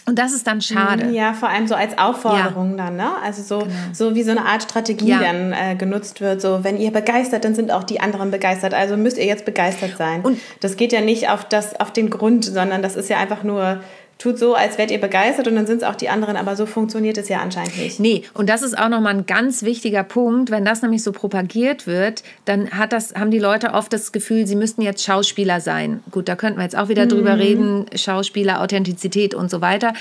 Und 0.09 0.17
das 0.17 0.33
ist 0.33 0.47
dann 0.47 0.59
schade. 0.59 1.11
Ja, 1.11 1.33
vor 1.33 1.49
allem 1.49 1.67
so 1.67 1.75
als 1.75 1.95
Aufforderung 1.99 2.71
ja. 2.71 2.85
dann, 2.85 2.95
ne? 2.95 3.09
Also 3.23 3.43
so, 3.43 3.59
genau. 3.59 3.71
so 3.93 4.15
wie 4.15 4.23
so 4.23 4.31
eine 4.31 4.43
Art 4.43 4.63
Strategie 4.63 5.09
ja. 5.09 5.19
dann 5.19 5.53
äh, 5.53 5.75
genutzt 5.75 6.19
wird. 6.19 6.41
So, 6.41 6.63
wenn 6.63 6.77
ihr 6.77 6.89
begeistert, 6.89 7.45
dann 7.45 7.53
sind 7.53 7.71
auch 7.71 7.83
die 7.83 7.99
anderen 7.99 8.31
begeistert. 8.31 8.73
Also 8.73 8.97
müsst 8.97 9.19
ihr 9.19 9.25
jetzt 9.25 9.45
begeistert 9.45 9.97
sein. 9.97 10.21
Und 10.21 10.39
das 10.61 10.77
geht 10.77 10.93
ja 10.93 11.01
nicht 11.01 11.29
auf, 11.29 11.45
das, 11.45 11.79
auf 11.79 11.93
den 11.93 12.09
Grund, 12.09 12.43
sondern 12.43 12.81
das 12.81 12.95
ist 12.95 13.07
ja 13.07 13.17
einfach 13.17 13.43
nur 13.43 13.81
tut 14.19 14.37
so, 14.37 14.53
als 14.53 14.77
wärt 14.77 14.91
ihr 14.91 14.99
begeistert 14.99 15.47
und 15.47 15.55
dann 15.55 15.65
sind 15.65 15.77
es 15.77 15.83
auch 15.83 15.95
die 15.95 16.09
anderen, 16.09 16.35
aber 16.35 16.57
so 16.57 16.65
funktioniert 16.65 17.17
es 17.17 17.29
ja 17.29 17.39
anscheinend 17.39 17.77
nicht. 17.77 18.01
Nee, 18.01 18.23
und 18.33 18.49
das 18.49 18.61
ist 18.61 18.77
auch 18.77 18.89
nochmal 18.89 19.15
ein 19.15 19.25
ganz 19.25 19.63
wichtiger 19.63 20.03
Punkt. 20.03 20.51
Wenn 20.51 20.65
das 20.65 20.81
nämlich 20.81 21.03
so 21.03 21.13
propagiert 21.13 21.87
wird, 21.87 22.23
dann 22.43 22.69
hat 22.71 22.91
das, 22.91 23.15
haben 23.15 23.31
die 23.31 23.39
Leute 23.39 23.73
oft 23.73 23.91
das 23.93 24.11
Gefühl, 24.11 24.45
sie 24.45 24.57
müssten 24.57 24.81
jetzt 24.81 25.03
Schauspieler 25.03 25.61
sein. 25.61 26.03
Gut, 26.11 26.27
da 26.27 26.35
könnten 26.35 26.59
wir 26.59 26.63
jetzt 26.63 26.77
auch 26.77 26.89
wieder 26.89 27.05
mhm. 27.05 27.09
drüber 27.09 27.39
reden, 27.39 27.85
Schauspieler, 27.95 28.61
Authentizität 28.61 29.33
und 29.33 29.49
so 29.49 29.61
weiter. 29.61 29.93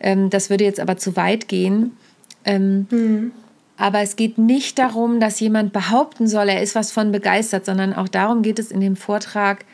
Ähm, 0.00 0.28
das 0.28 0.50
würde 0.50 0.64
jetzt 0.64 0.78
aber 0.78 0.98
zu 0.98 1.16
weit 1.16 1.48
gehen. 1.48 1.96
Ähm, 2.44 2.86
mhm. 2.90 3.32
Aber 3.78 4.00
es 4.00 4.16
geht 4.16 4.36
nicht 4.36 4.78
darum, 4.78 5.18
dass 5.18 5.40
jemand 5.40 5.72
behaupten 5.72 6.26
soll, 6.26 6.50
er 6.50 6.60
ist 6.62 6.74
was 6.74 6.92
von 6.92 7.10
begeistert, 7.10 7.64
sondern 7.64 7.94
auch 7.94 8.08
darum 8.08 8.42
geht 8.42 8.58
es 8.58 8.70
in 8.70 8.80
dem 8.80 8.96
Vortrag, 8.96 9.64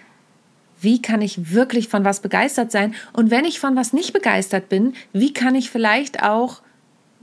wie 0.81 1.03
kann 1.03 1.23
ich 1.23 1.53
wirklich 1.53 1.89
von 1.89 2.05
was 2.05 2.21
begeistert 2.21 2.71
sein? 2.71 2.95
Und 3.13 3.31
wenn 3.31 3.45
ich 3.45 3.61
von 3.61 3.77
was 3.77 3.93
nicht 3.93 4.13
begeistert 4.13 4.69
bin, 4.69 4.95
wie 5.13 5.33
kann 5.33 5.55
ich 5.55 5.71
vielleicht 5.71 6.23
auch 6.23 6.63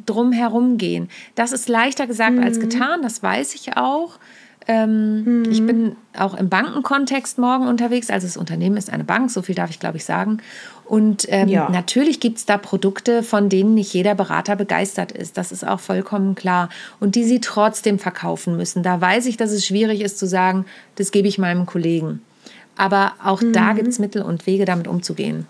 drum 0.06 0.32
herum 0.32 0.78
gehen? 0.78 1.10
Das 1.36 1.52
ist 1.52 1.70
leichter 1.70 2.08
gesagt 2.08 2.36
mhm. 2.36 2.44
als 2.44 2.60
getan, 2.60 3.02
das 3.02 3.24
weiß 3.24 3.56
ich 3.56 3.78
auch. 3.78 4.20
Ähm, 4.68 5.42
mhm. 5.42 5.52
Ich 5.52 5.66
bin 5.66 5.96
auch 6.18 6.34
im 6.34 6.50
Bankenkontext 6.50 7.38
morgen 7.38 7.68
unterwegs. 7.68 8.10
Also 8.10 8.26
das 8.26 8.38
Unternehmen 8.38 8.78
ist 8.78 8.90
eine 8.90 9.04
Bank, 9.04 9.30
so 9.30 9.42
viel 9.42 9.56
darf 9.56 9.70
ich, 9.70 9.80
glaube 9.80 9.98
ich, 9.98 10.06
sagen. 10.06 10.40
Und 10.86 11.26
ähm, 11.30 11.48
ja. 11.50 11.70
natürlich 11.70 12.20
gibt 12.20 12.38
es 12.38 12.46
da 12.46 12.58
Produkte, 12.58 13.24
von 13.24 13.50
denen 13.50 13.74
nicht 13.74 13.94
jeder 13.94 14.16
Berater 14.16 14.56
begeistert 14.56 15.12
ist. 15.12 15.38
Das 15.38 15.52
ist 15.52 15.68
auch 15.68 15.80
vollkommen 15.80 16.36
klar. 16.36 16.70
Und 17.00 17.16
die 17.16 17.24
sie 17.24 17.42
trotzdem 17.42 18.00
verkaufen 18.00 18.58
müssen. 18.58 18.84
Da 18.84 19.00
weiß 19.02 19.26
ich, 19.28 19.38
dass 19.38 19.52
es 19.52 19.66
schwierig 19.66 20.02
ist 20.02 20.18
zu 20.18 20.28
sagen, 20.28 20.66
das 20.96 21.12
gebe 21.12 21.28
ich 21.28 21.38
meinem 21.38 21.66
Kollegen. 21.66 22.22
Aber 22.76 23.14
auch 23.24 23.42
mhm. 23.42 23.54
da 23.54 23.74
gibt 23.74 23.88
es 23.88 24.00
Mittel 24.00 24.22
und 24.22 24.46
Wege, 24.48 24.66
damit 24.66 24.88
umzugehen. 24.88 25.48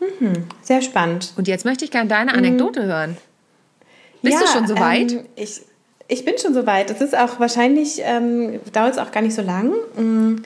Mhm. 0.00 0.44
Sehr 0.62 0.82
spannend. 0.82 1.32
Und 1.36 1.48
jetzt 1.48 1.64
möchte 1.64 1.84
ich 1.84 1.90
gerne 1.90 2.08
deine 2.08 2.34
Anekdote 2.34 2.82
mhm. 2.82 2.86
hören. 2.86 3.16
Bist 4.22 4.34
ja, 4.34 4.40
du 4.40 4.46
schon 4.46 4.66
so 4.66 4.78
weit? 4.78 5.12
Ähm, 5.12 5.24
ich, 5.36 5.62
ich 6.08 6.24
bin 6.24 6.34
schon 6.38 6.54
so 6.54 6.66
weit. 6.66 6.90
Es 6.90 7.00
ist 7.00 7.16
auch 7.16 7.40
wahrscheinlich, 7.40 8.00
ähm, 8.04 8.60
dauert 8.72 8.92
es 8.92 8.98
auch 8.98 9.10
gar 9.10 9.22
nicht 9.22 9.34
so 9.34 9.42
lang. 9.42 9.72
Mm, 9.96 10.42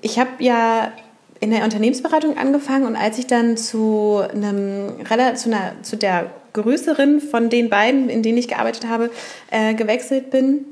ich 0.00 0.18
habe 0.18 0.30
ja 0.38 0.92
in 1.40 1.50
der 1.50 1.64
Unternehmensberatung 1.64 2.36
angefangen 2.36 2.86
und 2.86 2.96
als 2.96 3.18
ich 3.18 3.26
dann 3.26 3.56
zu, 3.56 4.22
einem, 4.30 4.92
zu, 5.34 5.48
einer, 5.48 5.82
zu 5.82 5.96
der 5.96 6.30
größeren 6.52 7.20
von 7.20 7.48
den 7.48 7.70
beiden, 7.70 8.08
in 8.08 8.22
denen 8.22 8.38
ich 8.38 8.48
gearbeitet 8.48 8.86
habe, 8.86 9.10
äh, 9.50 9.74
gewechselt 9.74 10.30
bin, 10.30 10.66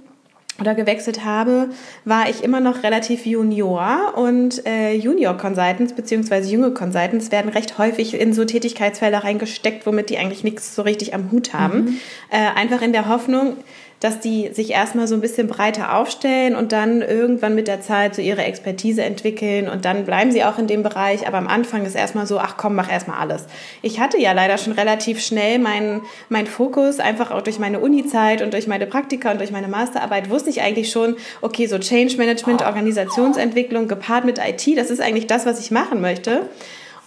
oder 0.60 0.74
gewechselt 0.74 1.24
habe, 1.24 1.70
war 2.04 2.28
ich 2.28 2.42
immer 2.42 2.60
noch 2.60 2.82
relativ 2.82 3.26
Junior 3.26 4.14
und 4.16 4.66
äh, 4.66 4.94
Junior 4.94 5.36
Consultants 5.36 5.92
bzw. 5.92 6.40
junge 6.50 6.72
Consultants 6.72 7.30
werden 7.30 7.50
recht 7.50 7.78
häufig 7.78 8.14
in 8.14 8.32
so 8.32 8.44
Tätigkeitsfelder 8.44 9.24
reingesteckt, 9.24 9.86
womit 9.86 10.10
die 10.10 10.18
eigentlich 10.18 10.44
nichts 10.44 10.74
so 10.74 10.82
richtig 10.82 11.14
am 11.14 11.30
Hut 11.30 11.54
haben. 11.54 11.84
Mhm. 11.84 12.00
Äh, 12.30 12.58
einfach 12.58 12.82
in 12.82 12.92
der 12.92 13.08
Hoffnung, 13.08 13.56
dass 14.00 14.20
die 14.20 14.50
sich 14.52 14.70
erstmal 14.70 15.08
so 15.08 15.14
ein 15.14 15.20
bisschen 15.20 15.48
breiter 15.48 15.96
aufstellen 15.96 16.54
und 16.54 16.72
dann 16.72 17.02
irgendwann 17.02 17.54
mit 17.54 17.66
der 17.66 17.80
Zeit 17.80 18.14
so 18.14 18.22
ihre 18.22 18.44
Expertise 18.44 19.02
entwickeln 19.02 19.68
und 19.68 19.84
dann 19.84 20.04
bleiben 20.04 20.30
sie 20.30 20.44
auch 20.44 20.58
in 20.58 20.68
dem 20.68 20.82
Bereich. 20.82 21.26
Aber 21.26 21.38
am 21.38 21.48
Anfang 21.48 21.84
ist 21.84 21.96
erstmal 21.96 22.26
so, 22.26 22.38
ach 22.38 22.56
komm, 22.56 22.76
mach 22.76 22.90
erstmal 22.90 23.18
alles. 23.18 23.46
Ich 23.82 23.98
hatte 23.98 24.18
ja 24.18 24.32
leider 24.32 24.56
schon 24.58 24.72
relativ 24.72 25.20
schnell 25.20 25.58
meinen 25.58 26.02
mein 26.28 26.46
Fokus, 26.46 27.00
einfach 27.00 27.30
auch 27.32 27.42
durch 27.42 27.58
meine 27.58 27.80
Uni-Zeit 27.80 28.42
und 28.42 28.52
durch 28.52 28.68
meine 28.68 28.86
Praktika 28.86 29.32
und 29.32 29.38
durch 29.38 29.50
meine 29.50 29.68
Masterarbeit 29.68 30.30
wusste 30.30 30.50
ich 30.50 30.62
eigentlich 30.62 30.90
schon, 30.90 31.16
okay, 31.40 31.66
so 31.66 31.78
Change 31.78 32.16
Management, 32.16 32.62
Organisationsentwicklung 32.62 33.88
gepaart 33.88 34.24
mit 34.24 34.38
IT, 34.38 34.78
das 34.78 34.90
ist 34.90 35.00
eigentlich 35.00 35.26
das, 35.26 35.44
was 35.44 35.58
ich 35.60 35.70
machen 35.70 36.00
möchte 36.00 36.48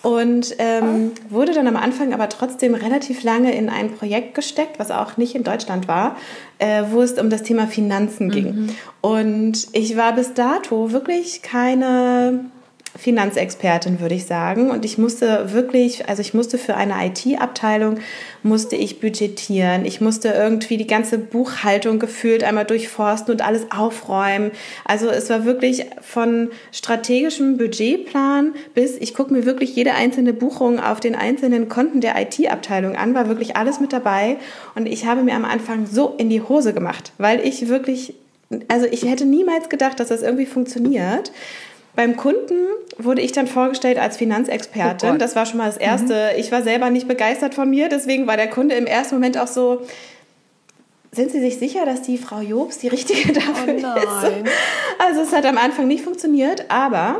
und 0.02 0.56
ähm, 0.58 1.12
wurde 1.30 1.54
dann 1.54 1.68
am 1.68 1.76
Anfang 1.76 2.14
aber 2.14 2.28
trotzdem 2.30 2.74
relativ 2.74 3.24
lange 3.24 3.54
in 3.56 3.70
ein 3.70 3.92
Projekt 3.92 4.34
gesteckt, 4.34 4.80
was 4.80 4.90
auch 4.90 5.18
nicht 5.18 5.36
in 5.36 5.44
Deutschland 5.44 5.88
war, 5.88 6.16
äh, 6.58 6.84
wo 6.90 7.02
es 7.02 7.14
um 7.14 7.30
das 7.30 7.44
Thema 7.44 7.68
Finanzen 7.68 8.30
ging. 8.30 8.46
Mhm. 8.46 8.70
Und 9.02 9.68
ich 9.74 9.98
war 9.98 10.14
bis 10.14 10.34
dato 10.34 10.92
wirklich 10.92 11.44
keine 11.44 12.46
Finanzexpertin, 12.98 14.00
würde 14.00 14.16
ich 14.16 14.26
sagen. 14.26 14.70
Und 14.70 14.84
ich 14.84 14.98
musste 14.98 15.54
wirklich, 15.54 16.10
also 16.10 16.22
ich 16.22 16.34
musste 16.34 16.58
für 16.58 16.76
eine 16.76 16.94
IT-Abteilung, 17.06 18.00
musste 18.44 18.76
ich 18.76 19.00
budgetieren. 19.00 19.86
Ich 19.86 20.02
musste 20.02 20.30
irgendwie 20.30 20.78
die 20.78 20.88
ganze 20.88 21.18
Buchhaltung 21.18 22.00
gefühlt 22.00 22.44
einmal 22.44 22.66
durchforsten 22.66 23.34
und 23.34 23.42
alles 23.42 23.72
aufräumen. 23.72 24.52
Also 24.86 25.10
es 25.10 25.30
war 25.30 25.46
wirklich 25.46 25.86
von 26.02 26.50
strategischem 26.72 27.58
Budgetplan 27.58 28.56
bis, 28.74 28.98
ich 28.98 29.14
gucke 29.14 29.34
mir 29.34 29.46
wirklich 29.46 29.76
jede 29.76 29.94
einzelne 29.94 30.34
Buchung 30.34 30.80
auf 30.80 31.00
den 31.00 31.16
einzelnen 31.16 31.70
Konten 31.70 32.02
der 32.02 32.20
IT-Abteilung 32.22 32.96
an, 32.96 33.14
war 33.14 33.28
wirklich 33.28 33.56
alles 33.56 33.80
mit 33.80 33.94
dabei. 33.94 34.38
Und 34.76 34.86
ich 34.86 35.06
habe 35.06 35.24
mir 35.24 35.36
am 35.36 35.46
Anfang 35.46 35.86
so 35.86 36.14
in 36.18 36.30
die 36.30 36.42
Hose 36.42 36.74
gemacht, 36.74 37.14
weil 37.18 37.40
ich 37.48 37.70
wirklich, 37.70 38.16
also 38.68 38.86
ich 38.86 39.04
hätte 39.04 39.26
niemals 39.26 39.70
gedacht, 39.70 40.00
dass 40.00 40.10
das 40.10 40.24
irgendwie 40.24 40.46
funktioniert. 40.46 41.32
Beim 41.96 42.16
Kunden 42.16 42.68
wurde 42.98 43.22
ich 43.22 43.32
dann 43.32 43.48
vorgestellt 43.48 43.98
als 43.98 44.18
Finanzexpertin. 44.18 45.16
Oh 45.16 45.18
das 45.18 45.36
war 45.36 45.46
schon 45.46 45.58
mal 45.58 45.66
das 45.66 45.78
Erste. 45.78 46.32
Mhm. 46.34 46.40
Ich 46.40 46.52
war 46.52 46.62
selber 46.62 46.90
nicht 46.90 47.08
begeistert 47.08 47.54
von 47.54 47.70
mir, 47.70 47.90
deswegen 47.90 48.28
war 48.28 48.38
der 48.38 48.50
Kunde 48.50 48.76
im 48.76 48.86
ersten 48.86 49.16
Moment 49.16 49.38
auch 49.38 49.48
so, 49.48 49.82
sind 51.12 51.32
Sie 51.32 51.42
sich 51.42 51.60
sicher, 51.60 51.86
dass 51.86 52.02
die 52.02 52.18
Frau 52.18 52.40
Jobs 52.40 52.78
die 52.78 52.88
richtige 52.88 53.34
dafür 53.34 53.76
oh 53.76 54.00
ist? 54.00 54.52
Also 55.00 55.22
es 55.22 55.34
hat 55.34 55.46
am 55.46 55.58
Anfang 55.58 55.88
nicht 55.88 56.04
funktioniert, 56.04 56.66
aber 56.70 57.20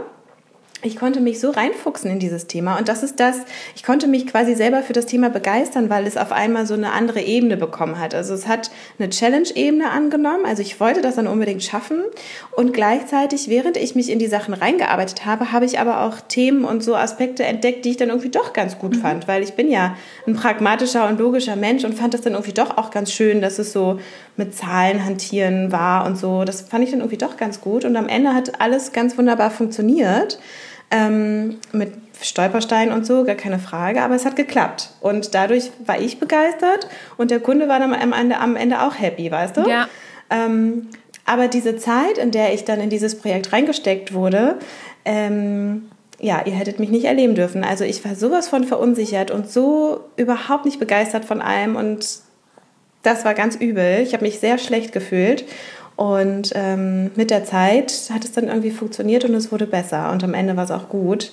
ich 0.84 0.96
konnte 0.96 1.22
mich 1.22 1.40
so 1.40 1.52
reinfuchsen 1.52 2.10
in 2.10 2.20
dieses 2.20 2.48
Thema 2.48 2.78
und 2.78 2.88
das 2.88 3.04
ist 3.04 3.20
das, 3.20 3.38
ich 3.76 3.84
konnte 3.84 4.08
mich 4.08 4.28
quasi 4.28 4.56
selber 4.56 4.82
für 4.82 4.94
das 4.94 5.06
Thema 5.06 5.30
begeistern, 5.30 5.90
weil 5.90 6.08
es 6.08 6.18
auf 6.18 6.32
einmal 6.32 6.66
so 6.66 6.74
eine 6.74 6.92
andere 6.92 7.22
Ebene 7.22 7.58
bekommen 7.58 8.00
hat. 8.00 8.16
Also 8.16 8.34
es 8.34 8.48
hat 8.48 8.72
eine 8.98 9.10
Challenge-Ebene 9.10 9.90
angenommen, 9.90 10.46
also 10.46 10.62
ich 10.62 10.80
wollte 10.80 11.02
das 11.02 11.16
dann 11.16 11.28
unbedingt 11.28 11.64
schaffen 11.64 12.02
und 12.52 12.74
gleichzeitig, 12.74 13.48
während 13.48 13.78
ich 13.78 13.96
mich 13.96 14.10
in 14.10 14.20
die 14.20 14.28
Sachen 14.28 14.54
reingearbeitet 14.54 15.26
habe, 15.26 15.52
habe 15.52 15.66
ich 15.66 15.80
aber 15.80 16.02
auch 16.02 16.20
Themen 16.20 16.66
und 16.66 16.84
so 16.84 16.96
Aspekte 16.96 17.44
entdeckt, 17.44 17.86
die 17.86 17.92
ich 17.92 17.98
dann 17.98 18.10
irgendwie 18.10 18.30
doch 18.30 18.54
ganz 18.54 18.80
gut 18.80 18.96
mhm. 18.96 19.02
fand, 19.02 19.28
weil 19.28 19.44
ich 19.44 19.54
bin 19.54 19.70
ja 19.70 19.96
ein 20.26 20.36
pragmatischer 20.36 21.08
und 21.08 21.20
logischer 21.20 21.56
Mensch 21.56 21.84
und 21.84 21.94
fand 21.94 22.14
das 22.14 22.22
dann 22.22 22.34
irgendwie 22.34 22.54
doch 22.54 22.78
auch 22.78 22.92
ganz 22.92 23.12
schön, 23.12 23.42
dass 23.42 23.60
es 23.60 23.72
so 23.72 24.00
mit 24.38 24.56
Zahlen 24.56 25.06
hantieren 25.06 25.72
war 25.72 26.06
und 26.06 26.18
so. 26.18 26.44
Das 26.44 26.62
fand 26.62 26.84
ich 26.84 26.92
dann 26.92 27.00
irgendwie 27.02 27.18
doch 27.18 27.38
ganz 27.38 27.62
gut 27.62 27.86
und 27.86 27.96
am 27.96 28.08
Ende 28.08 28.34
hat 28.34 28.60
alles 28.60 28.92
ganz 28.92 29.18
wunderbar 29.18 29.52
funktioniert 29.52 30.40
ähm, 30.92 31.58
mit 31.72 31.94
Stolpersteinen 32.22 32.94
und 32.94 33.06
so, 33.06 33.24
gar 33.24 33.36
keine 33.36 33.60
Frage, 33.60 34.02
aber 34.02 34.16
es 34.16 34.26
hat 34.26 34.36
geklappt. 34.36 34.92
Und 35.00 35.34
dadurch 35.34 35.72
war 35.86 36.00
ich 36.00 36.20
begeistert 36.20 36.88
und 37.18 37.32
der 37.32 37.40
Kunde 37.40 37.68
war 37.68 37.80
dann 37.80 37.94
am 37.94 38.14
Ende, 38.14 38.38
am 38.38 38.56
Ende 38.56 38.82
auch 38.82 39.00
happy, 39.00 39.32
weißt 39.32 39.58
du? 39.58 39.68
Ja. 39.68 39.88
Ähm, 40.30 40.90
aber 41.26 41.48
diese 41.48 41.78
Zeit, 41.78 42.18
in 42.18 42.32
der 42.32 42.54
ich 42.54 42.66
dann 42.66 42.80
in 42.80 42.90
dieses 42.90 43.18
Projekt 43.18 43.54
reingesteckt 43.54 44.14
wurde, 44.14 44.58
ähm, 45.06 45.90
ja, 46.20 46.44
ihr 46.46 46.54
hättet 46.54 46.80
mich 46.80 46.90
nicht 46.90 47.06
erleben 47.06 47.34
dürfen. 47.34 47.64
Also 47.64 47.84
ich 47.84 48.06
war 48.06 48.16
sowas 48.16 48.48
von 48.48 48.64
verunsichert 48.64 49.32
und 49.32 49.50
so 49.50 50.02
überhaupt 50.18 50.66
nicht 50.66 50.80
begeistert 50.80 51.26
von 51.26 51.42
allem 51.42 51.76
und 51.76 52.06
das 53.02 53.26
war 53.26 53.34
ganz 53.34 53.56
übel. 53.56 54.02
Ich 54.02 54.14
habe 54.14 54.24
mich 54.24 54.40
sehr 54.40 54.60
schlecht 54.60 54.92
gefühlt 54.92 55.46
und 56.02 56.52
ähm, 56.56 57.12
mit 57.16 57.30
der 57.30 57.46
Zeit 57.46 58.10
hat 58.12 58.26
es 58.26 58.32
dann 58.32 58.48
irgendwie 58.48 58.72
funktioniert 58.72 59.24
und 59.24 59.36
es 59.36 59.52
wurde 59.52 59.68
besser. 59.68 60.12
Und 60.12 60.24
am 60.24 60.34
Ende 60.34 60.58
war 60.58 60.64
es 60.64 60.72
auch 60.72 60.90
gut. 60.90 61.32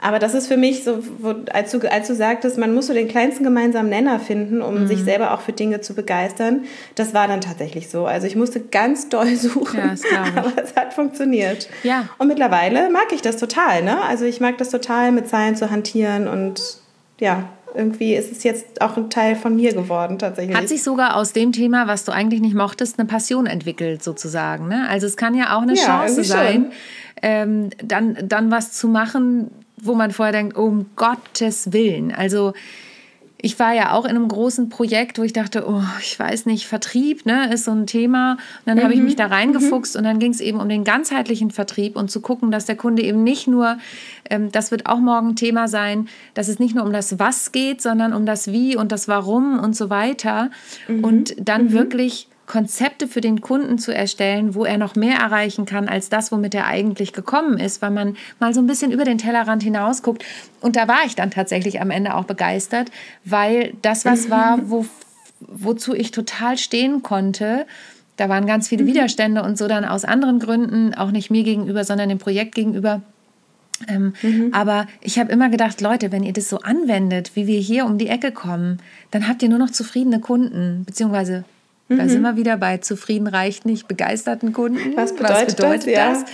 Aber 0.00 0.20
das 0.20 0.34
ist 0.34 0.46
für 0.46 0.56
mich 0.56 0.84
so, 0.84 1.00
wo, 1.18 1.34
als, 1.52 1.72
du, 1.72 1.80
als 1.90 2.06
du 2.06 2.14
sagtest, 2.14 2.56
man 2.56 2.72
muss 2.72 2.86
so 2.86 2.94
den 2.94 3.08
kleinsten 3.08 3.42
gemeinsamen 3.42 3.88
Nenner 3.88 4.20
finden, 4.20 4.62
um 4.62 4.82
mhm. 4.82 4.86
sich 4.86 5.02
selber 5.02 5.34
auch 5.34 5.40
für 5.40 5.52
Dinge 5.52 5.80
zu 5.80 5.94
begeistern. 5.94 6.64
Das 6.94 7.12
war 7.12 7.26
dann 7.26 7.40
tatsächlich 7.40 7.88
so. 7.88 8.06
Also 8.06 8.28
ich 8.28 8.36
musste 8.36 8.60
ganz 8.60 9.08
doll 9.08 9.34
suchen, 9.34 9.98
ja, 10.12 10.26
aber 10.36 10.52
es 10.62 10.76
hat 10.76 10.94
funktioniert. 10.94 11.68
Ja. 11.82 12.08
Und 12.18 12.28
mittlerweile 12.28 12.90
mag 12.90 13.12
ich 13.12 13.20
das 13.20 13.36
total. 13.36 13.82
Ne? 13.82 14.00
Also 14.00 14.26
ich 14.26 14.40
mag 14.40 14.58
das 14.58 14.70
total, 14.70 15.10
mit 15.10 15.26
Zahlen 15.26 15.56
zu 15.56 15.72
hantieren 15.72 16.28
und 16.28 16.78
ja, 17.18 17.48
irgendwie 17.74 18.14
ist 18.14 18.32
es 18.32 18.42
jetzt 18.44 18.80
auch 18.80 18.96
ein 18.96 19.10
Teil 19.10 19.36
von 19.36 19.56
mir 19.56 19.72
geworden 19.72 20.18
tatsächlich. 20.18 20.56
Hat 20.56 20.68
sich 20.68 20.82
sogar 20.82 21.16
aus 21.16 21.32
dem 21.32 21.52
Thema, 21.52 21.86
was 21.86 22.04
du 22.04 22.12
eigentlich 22.12 22.40
nicht 22.40 22.54
mochtest, 22.54 22.98
eine 22.98 23.06
Passion 23.06 23.46
entwickelt 23.46 24.02
sozusagen. 24.02 24.68
Ne? 24.68 24.86
Also 24.88 25.06
es 25.06 25.16
kann 25.16 25.34
ja 25.34 25.56
auch 25.56 25.62
eine 25.62 25.74
ja, 25.74 25.84
Chance 25.84 26.24
sein, 26.24 26.72
ähm, 27.22 27.70
dann, 27.82 28.16
dann 28.22 28.50
was 28.50 28.72
zu 28.72 28.88
machen, 28.88 29.50
wo 29.76 29.94
man 29.94 30.10
vorher 30.10 30.32
denkt, 30.32 30.56
um 30.56 30.86
Gottes 30.96 31.72
Willen. 31.72 32.12
Also 32.12 32.52
ich 33.38 33.58
war 33.58 33.74
ja 33.74 33.92
auch 33.92 34.04
in 34.04 34.12
einem 34.12 34.28
großen 34.28 34.70
Projekt, 34.70 35.18
wo 35.18 35.22
ich 35.22 35.34
dachte, 35.34 35.66
oh, 35.68 35.82
ich 36.00 36.18
weiß 36.18 36.46
nicht, 36.46 36.66
Vertrieb 36.66 37.26
ne, 37.26 37.52
ist 37.52 37.64
so 37.64 37.72
ein 37.72 37.86
Thema. 37.86 38.32
Und 38.32 38.38
dann 38.64 38.78
mhm. 38.78 38.82
habe 38.82 38.94
ich 38.94 39.00
mich 39.00 39.16
da 39.16 39.26
reingefuchst 39.26 39.94
mhm. 39.94 39.98
und 39.98 40.04
dann 40.04 40.18
ging 40.18 40.32
es 40.32 40.40
eben 40.40 40.60
um 40.60 40.68
den 40.68 40.82
ganzheitlichen 40.82 41.50
Vertrieb 41.50 41.96
und 41.96 42.10
zu 42.10 42.20
gucken, 42.20 42.50
dass 42.50 42.64
der 42.64 42.76
Kunde 42.76 43.02
eben 43.02 43.22
nicht 43.22 43.46
nur, 43.46 43.76
ähm, 44.30 44.50
das 44.50 44.70
wird 44.70 44.86
auch 44.86 44.98
morgen 44.98 45.36
Thema 45.36 45.68
sein, 45.68 46.08
dass 46.32 46.48
es 46.48 46.58
nicht 46.58 46.74
nur 46.74 46.84
um 46.84 46.92
das 46.92 47.18
Was 47.18 47.52
geht, 47.52 47.82
sondern 47.82 48.14
um 48.14 48.24
das 48.24 48.50
Wie 48.50 48.76
und 48.76 48.92
das 48.92 49.08
Warum 49.08 49.58
und 49.58 49.76
so 49.76 49.90
weiter. 49.90 50.50
Mhm. 50.88 51.04
Und 51.04 51.36
dann 51.38 51.64
mhm. 51.64 51.72
wirklich 51.72 52.28
Konzepte 52.46 53.08
für 53.08 53.20
den 53.20 53.40
Kunden 53.40 53.78
zu 53.78 53.94
erstellen, 53.94 54.54
wo 54.54 54.64
er 54.64 54.76
noch 54.76 54.96
mehr 54.96 55.18
erreichen 55.18 55.64
kann 55.64 55.88
als 55.88 56.08
das, 56.10 56.30
womit 56.30 56.54
er 56.54 56.66
eigentlich 56.66 57.12
gekommen 57.12 57.58
ist, 57.58 57.80
weil 57.80 57.90
man 57.90 58.16
mal 58.38 58.52
so 58.52 58.60
ein 58.60 58.66
bisschen 58.66 58.92
über 58.92 59.04
den 59.04 59.18
Tellerrand 59.18 59.62
hinaus 59.62 60.02
guckt. 60.02 60.24
Und 60.60 60.76
da 60.76 60.86
war 60.86 61.04
ich 61.06 61.14
dann 61.14 61.30
tatsächlich 61.30 61.80
am 61.80 61.90
Ende 61.90 62.14
auch 62.14 62.24
begeistert, 62.24 62.90
weil 63.24 63.74
das 63.82 64.04
was 64.04 64.30
war, 64.30 64.58
wo, 64.68 64.84
wozu 65.40 65.94
ich 65.94 66.10
total 66.10 66.58
stehen 66.58 67.02
konnte. 67.02 67.66
Da 68.16 68.28
waren 68.28 68.46
ganz 68.46 68.68
viele 68.68 68.84
mhm. 68.84 68.88
Widerstände 68.88 69.42
und 69.42 69.56
so 69.56 69.66
dann 69.66 69.84
aus 69.84 70.04
anderen 70.04 70.38
Gründen, 70.38 70.94
auch 70.94 71.10
nicht 71.10 71.30
mir 71.30 71.44
gegenüber, 71.44 71.84
sondern 71.84 72.10
dem 72.10 72.18
Projekt 72.18 72.54
gegenüber. 72.54 73.00
Ähm, 73.88 74.12
mhm. 74.22 74.50
Aber 74.52 74.86
ich 75.00 75.18
habe 75.18 75.32
immer 75.32 75.48
gedacht, 75.48 75.80
Leute, 75.80 76.12
wenn 76.12 76.22
ihr 76.22 76.32
das 76.32 76.48
so 76.48 76.60
anwendet, 76.60 77.32
wie 77.34 77.46
wir 77.46 77.58
hier 77.58 77.86
um 77.86 77.98
die 77.98 78.06
Ecke 78.06 78.32
kommen, 78.32 78.78
dann 79.10 79.26
habt 79.26 79.42
ihr 79.42 79.48
nur 79.48 79.58
noch 79.58 79.70
zufriedene 79.70 80.20
Kunden, 80.20 80.84
beziehungsweise 80.84 81.44
Mhm. 81.88 81.98
Da 81.98 82.08
sind 82.08 82.22
wir 82.22 82.36
wieder 82.36 82.56
bei 82.56 82.78
zufrieden 82.78 83.26
reicht 83.26 83.66
nicht, 83.66 83.88
begeisterten 83.88 84.52
Kunden. 84.52 84.96
Was 84.96 85.14
bedeutet, 85.14 85.46
Was 85.48 85.56
bedeutet 85.56 85.96
das? 85.96 86.24
das? 86.24 86.30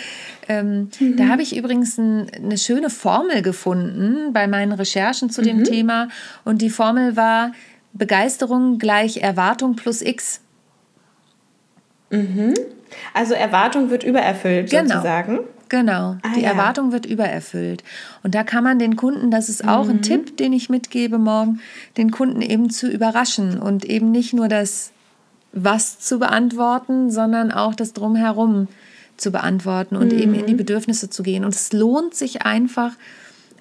Ähm, 0.48 0.88
mhm. 0.98 1.16
Da 1.16 1.28
habe 1.28 1.42
ich 1.42 1.56
übrigens 1.56 1.98
ein, 1.98 2.30
eine 2.34 2.58
schöne 2.58 2.90
Formel 2.90 3.42
gefunden 3.42 4.32
bei 4.32 4.46
meinen 4.46 4.72
Recherchen 4.72 5.30
zu 5.30 5.40
mhm. 5.42 5.46
dem 5.46 5.64
Thema. 5.64 6.08
Und 6.44 6.62
die 6.62 6.70
Formel 6.70 7.16
war 7.16 7.52
Begeisterung 7.92 8.78
gleich 8.78 9.18
Erwartung 9.18 9.76
plus 9.76 10.02
X. 10.02 10.40
Mhm. 12.10 12.54
Also 13.14 13.34
Erwartung 13.34 13.90
wird 13.90 14.02
übererfüllt 14.02 14.70
genau. 14.70 14.94
sozusagen. 14.94 15.40
Genau, 15.68 16.16
ah, 16.22 16.32
die 16.34 16.42
ja. 16.42 16.50
Erwartung 16.50 16.90
wird 16.90 17.06
übererfüllt. 17.06 17.84
Und 18.24 18.34
da 18.34 18.42
kann 18.42 18.64
man 18.64 18.80
den 18.80 18.96
Kunden, 18.96 19.30
das 19.30 19.48
ist 19.48 19.66
auch 19.66 19.84
mhm. 19.84 19.90
ein 19.90 20.02
Tipp, 20.02 20.36
den 20.36 20.52
ich 20.52 20.68
mitgebe 20.68 21.16
morgen, 21.18 21.60
den 21.96 22.10
Kunden 22.10 22.42
eben 22.42 22.70
zu 22.70 22.90
überraschen 22.90 23.60
und 23.60 23.84
eben 23.84 24.10
nicht 24.10 24.32
nur 24.32 24.48
das 24.48 24.90
was 25.52 25.98
zu 25.98 26.18
beantworten, 26.18 27.10
sondern 27.10 27.50
auch 27.52 27.74
das 27.74 27.92
Drumherum 27.92 28.68
zu 29.16 29.30
beantworten 29.30 29.96
und 29.96 30.12
mhm. 30.12 30.18
eben 30.18 30.34
in 30.34 30.46
die 30.46 30.54
mhm. 30.54 30.58
Bedürfnisse 30.58 31.10
zu 31.10 31.22
gehen. 31.22 31.44
Und 31.44 31.54
es 31.54 31.72
lohnt 31.72 32.14
sich 32.14 32.42
einfach 32.42 32.92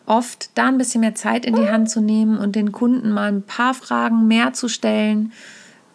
oft, 0.06 0.50
da 0.56 0.68
ein 0.68 0.78
bisschen 0.78 1.02
mehr 1.02 1.16
Zeit 1.16 1.46
in 1.46 1.56
die 1.56 1.70
Hand 1.70 1.90
zu 1.90 2.02
nehmen 2.02 2.38
und 2.38 2.56
den 2.56 2.72
Kunden 2.72 3.12
mal 3.12 3.32
ein 3.32 3.44
paar 3.44 3.74
Fragen 3.74 4.28
mehr 4.28 4.54
zu 4.54 4.68
stellen, 4.68 5.32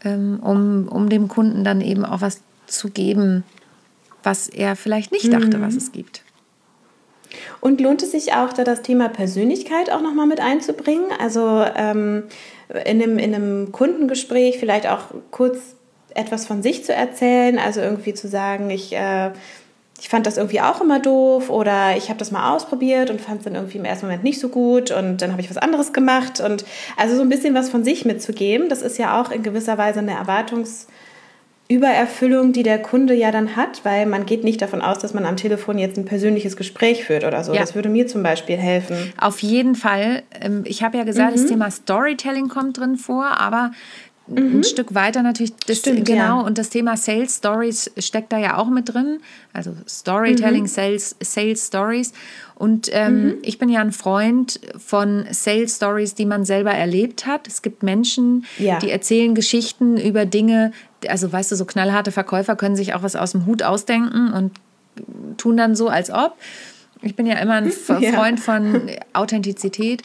ähm, 0.05 0.39
um, 0.41 0.89
um 0.89 1.09
dem 1.09 1.29
Kunden 1.29 1.65
dann 1.65 1.81
eben 1.81 2.05
auch 2.05 2.21
was 2.21 2.41
zu 2.67 2.91
geben, 2.91 3.43
was 4.23 4.49
er 4.49 4.77
vielleicht 4.77 5.11
nicht 5.11 5.33
dachte, 5.33 5.59
mhm. 5.59 5.63
was 5.63 5.75
es 5.75 5.93
gibt. 5.93 6.23
Und 7.61 7.81
lohnt 7.81 8.03
es 8.03 8.13
sich 8.13 8.35
auch, 8.35 8.53
da 8.53 8.63
das 8.63 8.83
Thema 8.83 9.09
Persönlichkeit 9.09 9.91
auch 9.91 10.01
nochmal 10.01 10.27
mit 10.27 10.41
einzubringen? 10.41 11.07
Also 11.19 11.65
ähm, 11.75 12.25
in, 12.69 13.03
einem, 13.03 13.19
in 13.19 13.35
einem 13.35 13.73
Kundengespräch 13.73 14.59
vielleicht 14.59 14.87
auch 14.87 15.07
kurz 15.33 15.75
etwas 16.15 16.47
von 16.47 16.63
sich 16.63 16.85
zu 16.85 16.95
erzählen, 16.95 17.59
also 17.59 17.81
irgendwie 17.81 18.15
zu 18.15 18.29
sagen, 18.29 18.71
ich, 18.71 18.95
äh, 18.95 19.33
ich 20.01 20.09
fand 20.09 20.27
das 20.27 20.37
irgendwie 20.37 20.61
auch 20.61 20.81
immer 20.81 21.01
doof 21.01 21.51
oder 21.51 21.97
ich 21.97 22.09
habe 22.09 22.19
das 22.19 22.31
mal 22.31 22.55
ausprobiert 22.55 23.11
und 23.11 23.21
fand 23.21 23.39
es 23.39 23.45
dann 23.45 23.55
irgendwie 23.55 23.79
im 23.79 23.85
ersten 23.85 24.07
Moment 24.07 24.25
nicht 24.25 24.41
so 24.41 24.49
gut 24.49 24.91
und 24.91 25.23
dann 25.23 25.31
habe 25.33 25.41
ich 25.41 25.51
was 25.51 25.57
anderes 25.57 25.93
gemacht 25.93 26.41
und 26.41 26.65
also 26.97 27.15
so 27.17 27.23
ein 27.23 27.29
bisschen 27.29 27.55
was 27.55 27.71
von 27.71 27.85
sich 27.85 28.05
mitzugeben, 28.05 28.69
das 28.69 28.83
ist 28.83 28.99
ja 28.99 29.21
auch 29.21 29.31
in 29.31 29.43
gewisser 29.43 29.79
Weise 29.79 30.01
eine 30.01 30.13
Erwartungsübererfüllung, 30.13 32.53
die 32.53 32.63
der 32.63 32.83
Kunde 32.83 33.15
ja 33.15 33.31
dann 33.31 33.57
hat, 33.57 33.85
weil 33.85 34.07
man 34.07 34.27
geht 34.27 34.45
nicht 34.45 34.61
davon 34.63 34.83
aus, 34.83 34.99
dass 34.99 35.15
man 35.15 35.27
am 35.27 35.37
Telefon 35.37 35.79
jetzt 35.79 35.97
ein 35.97 36.05
persönliches 36.05 36.57
Gespräch 36.57 37.05
führt 37.05 37.25
oder 37.25 37.45
so. 37.45 37.55
Ja. 37.55 37.61
Das 37.61 37.75
würde 37.75 37.89
mir 37.89 38.07
zum 38.07 38.23
Beispiel 38.23 38.57
helfen. 38.57 39.13
Auf 39.21 39.41
jeden 39.41 39.75
Fall. 39.75 40.23
Ähm, 40.41 40.63
ich 40.65 40.83
habe 40.83 40.99
ja 40.99 41.05
gesagt, 41.05 41.37
mhm. 41.37 41.41
das 41.41 41.47
Thema 41.47 41.71
Storytelling 41.71 42.49
kommt 42.49 42.79
drin 42.79 42.97
vor, 42.97 43.41
aber 43.41 43.71
Mhm. 44.27 44.59
Ein 44.59 44.65
Stück 44.65 44.95
weiter 44.95 45.23
natürlich, 45.23 45.55
das, 45.67 45.79
Stimmt, 45.79 46.07
genau, 46.07 46.41
ja. 46.41 46.41
und 46.41 46.57
das 46.57 46.71
Thema 46.71 46.97
Sales 46.97 47.37
Stories 47.37 47.91
steckt 47.99 48.33
da 48.33 48.39
ja 48.39 48.57
auch 48.57 48.69
mit 48.69 48.93
drin. 48.93 49.21
Also 49.53 49.75
Storytelling, 49.87 50.63
mhm. 50.63 50.69
Sales, 50.69 51.17
Sales 51.21 51.67
Stories. 51.67 52.13
Und 52.55 52.89
ähm, 52.93 53.25
mhm. 53.25 53.35
ich 53.43 53.59
bin 53.59 53.69
ja 53.69 53.81
ein 53.81 53.93
Freund 53.93 54.61
von 54.79 55.27
Sales 55.31 55.77
Stories, 55.77 56.15
die 56.15 56.25
man 56.25 56.45
selber 56.45 56.71
erlebt 56.71 57.27
hat. 57.27 57.47
Es 57.49 57.61
gibt 57.61 57.83
Menschen, 57.83 58.47
ja. 58.59 58.79
die 58.79 58.91
erzählen 58.91 59.35
Geschichten 59.35 59.99
über 59.99 60.25
Dinge, 60.25 60.73
also 61.09 61.31
weißt 61.31 61.53
du, 61.53 61.57
so 61.57 61.65
knallharte 61.67 62.13
Verkäufer 62.13 62.57
können 62.57 62.77
sich 62.77 62.95
auch 62.95 63.03
was 63.03 63.17
aus 63.17 63.33
dem 63.33 63.45
Hut 63.45 63.63
ausdenken 63.63 64.33
und 64.33 64.53
tun 65.37 65.57
dann 65.57 65.75
so, 65.75 65.89
als 65.89 66.11
ob. 66.11 66.37
Ich 67.03 67.15
bin 67.15 67.27
ja 67.27 67.35
immer 67.35 67.55
ein 67.55 67.71
Freund 67.73 68.03
ja. 68.03 68.37
von 68.37 68.91
Authentizität. 69.13 70.03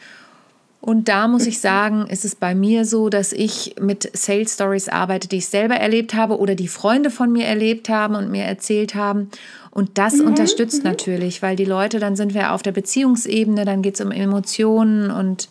Und 0.81 1.09
da 1.09 1.27
muss 1.27 1.45
ich 1.45 1.59
sagen, 1.59 2.07
ist 2.07 2.23
es 2.23 2.35
bei 2.35 2.55
mir 2.55 2.85
so, 2.85 3.09
dass 3.09 3.33
ich 3.33 3.75
mit 3.81 4.09
Sales 4.17 4.53
Stories 4.53 4.87
arbeite, 4.87 5.27
die 5.27 5.37
ich 5.37 5.47
selber 5.47 5.75
erlebt 5.75 6.13
habe 6.13 6.39
oder 6.39 6.55
die 6.55 6.69
Freunde 6.69 7.11
von 7.11 7.31
mir 7.31 7.45
erlebt 7.45 7.89
haben 7.89 8.15
und 8.15 8.31
mir 8.31 8.43
erzählt 8.43 8.95
haben. 8.95 9.29
Und 9.71 9.97
das 9.97 10.15
mhm. 10.15 10.27
unterstützt 10.27 10.83
mhm. 10.83 10.89
natürlich, 10.89 11.41
weil 11.41 11.57
die 11.57 11.65
Leute, 11.65 11.99
dann 11.99 12.15
sind 12.15 12.33
wir 12.33 12.53
auf 12.53 12.61
der 12.61 12.71
Beziehungsebene, 12.71 13.65
dann 13.65 13.81
geht 13.81 13.95
es 13.95 14.01
um 14.01 14.11
Emotionen 14.11 15.11
und 15.11 15.49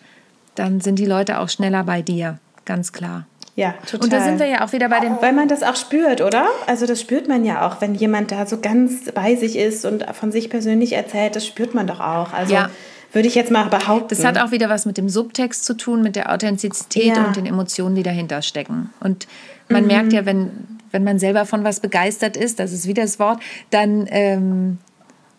dann 0.54 0.80
sind 0.80 0.98
die 0.98 1.06
Leute 1.06 1.40
auch 1.40 1.50
schneller 1.50 1.84
bei 1.84 2.00
dir, 2.00 2.38
ganz 2.64 2.92
klar. 2.92 3.26
Ja, 3.54 3.74
total. 3.86 4.04
Und 4.04 4.12
da 4.12 4.22
sind 4.22 4.38
wir 4.38 4.46
ja 4.46 4.64
auch 4.64 4.72
wieder 4.72 4.88
bei 4.88 5.00
den. 5.00 5.20
Weil 5.20 5.32
man 5.32 5.48
das 5.48 5.62
auch 5.62 5.76
spürt, 5.76 6.20
oder? 6.20 6.46
Also, 6.66 6.86
das 6.86 7.00
spürt 7.00 7.28
man 7.28 7.44
ja 7.44 7.66
auch, 7.66 7.80
wenn 7.80 7.96
jemand 7.96 8.30
da 8.30 8.46
so 8.46 8.60
ganz 8.60 9.10
bei 9.12 9.34
sich 9.34 9.56
ist 9.56 9.84
und 9.84 10.04
von 10.14 10.30
sich 10.30 10.48
persönlich 10.48 10.92
erzählt, 10.92 11.34
das 11.34 11.44
spürt 11.44 11.74
man 11.74 11.88
doch 11.88 11.98
auch. 11.98 12.32
Also, 12.32 12.54
ja 12.54 12.70
würde 13.18 13.26
ich 13.26 13.35
jetzt 13.35 13.50
mal 13.50 13.64
behaupten. 13.64 14.11
Das 14.11 14.24
hat 14.24 14.38
auch 14.38 14.52
wieder 14.52 14.68
was 14.68 14.87
mit 14.87 14.96
dem 14.96 15.09
Subtext 15.09 15.64
zu 15.64 15.76
tun, 15.76 16.02
mit 16.02 16.14
der 16.14 16.33
Authentizität 16.33 17.16
ja. 17.16 17.26
und 17.26 17.35
den 17.35 17.46
Emotionen, 17.46 17.96
die 17.96 18.04
dahinter 18.04 18.42
stecken. 18.42 18.90
Und 19.00 19.26
man 19.68 19.83
mhm. 19.83 19.88
merkt 19.88 20.12
ja, 20.12 20.24
wenn, 20.24 20.52
wenn 20.92 21.02
man 21.02 21.18
selber 21.18 21.44
von 21.44 21.64
was 21.64 21.81
begeistert 21.81 22.37
ist, 22.37 22.61
das 22.61 22.72
ist 22.72 22.87
wieder 22.87 23.02
das 23.02 23.18
Wort, 23.18 23.40
dann, 23.70 24.07
ähm, 24.11 24.78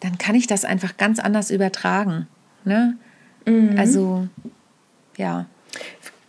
dann 0.02 0.18
kann 0.18 0.36
ich 0.36 0.46
das 0.46 0.65
einfach 0.65 0.98
ganz 0.98 1.20
anders 1.20 1.52
übertragen. 1.52 2.28
Ne? 2.65 2.98
Mhm. 3.46 3.76
Also, 3.78 4.28
ja. 5.15 5.46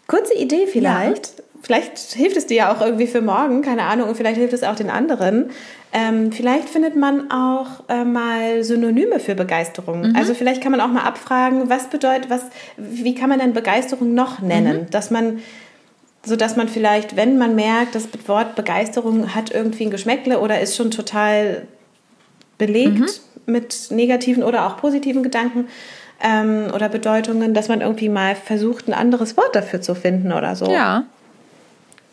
Kurze 0.06 0.34
Idee 0.34 0.68
vielleicht. 0.70 1.36
Ja. 1.36 1.44
Vielleicht 1.62 1.98
hilft 1.98 2.36
es 2.36 2.46
dir 2.46 2.56
ja 2.56 2.74
auch 2.74 2.80
irgendwie 2.80 3.06
für 3.06 3.20
morgen, 3.20 3.62
keine 3.62 3.82
Ahnung, 3.82 4.08
und 4.08 4.16
vielleicht 4.16 4.38
hilft 4.38 4.54
es 4.54 4.62
auch 4.62 4.76
den 4.76 4.90
anderen. 4.90 5.50
Ähm, 5.92 6.30
vielleicht 6.30 6.68
findet 6.68 6.96
man 6.96 7.30
auch 7.30 7.88
äh, 7.88 8.04
mal 8.04 8.62
Synonyme 8.62 9.18
für 9.18 9.34
Begeisterung. 9.34 10.08
Mhm. 10.08 10.16
Also 10.16 10.34
vielleicht 10.34 10.62
kann 10.62 10.70
man 10.72 10.80
auch 10.80 10.88
mal 10.88 11.02
abfragen, 11.02 11.68
was 11.68 11.88
bedeutet, 11.88 12.30
was, 12.30 12.42
wie 12.76 13.14
kann 13.14 13.28
man 13.28 13.40
denn 13.40 13.52
Begeisterung 13.52 14.14
noch 14.14 14.40
nennen? 14.40 14.82
Mhm. 14.82 14.90
Dass 14.90 15.10
man, 15.10 15.40
so 16.24 16.36
dass 16.36 16.56
man 16.56 16.68
vielleicht, 16.68 17.16
wenn 17.16 17.38
man 17.38 17.56
merkt, 17.56 17.96
das 17.96 18.08
Wort 18.26 18.54
Begeisterung 18.54 19.34
hat 19.34 19.50
irgendwie 19.52 19.86
ein 19.86 19.90
Geschmäckle 19.90 20.38
oder 20.38 20.60
ist 20.60 20.76
schon 20.76 20.92
total 20.92 21.66
belegt 22.56 23.00
mhm. 23.46 23.52
mit 23.52 23.88
negativen 23.90 24.44
oder 24.44 24.66
auch 24.66 24.76
positiven 24.76 25.24
Gedanken 25.24 25.66
ähm, 26.22 26.68
oder 26.72 26.88
Bedeutungen, 26.88 27.52
dass 27.52 27.68
man 27.68 27.80
irgendwie 27.80 28.08
mal 28.08 28.36
versucht, 28.36 28.86
ein 28.86 28.94
anderes 28.94 29.36
Wort 29.36 29.56
dafür 29.56 29.80
zu 29.80 29.96
finden 29.96 30.32
oder 30.32 30.54
so. 30.54 30.70
Ja, 30.70 31.04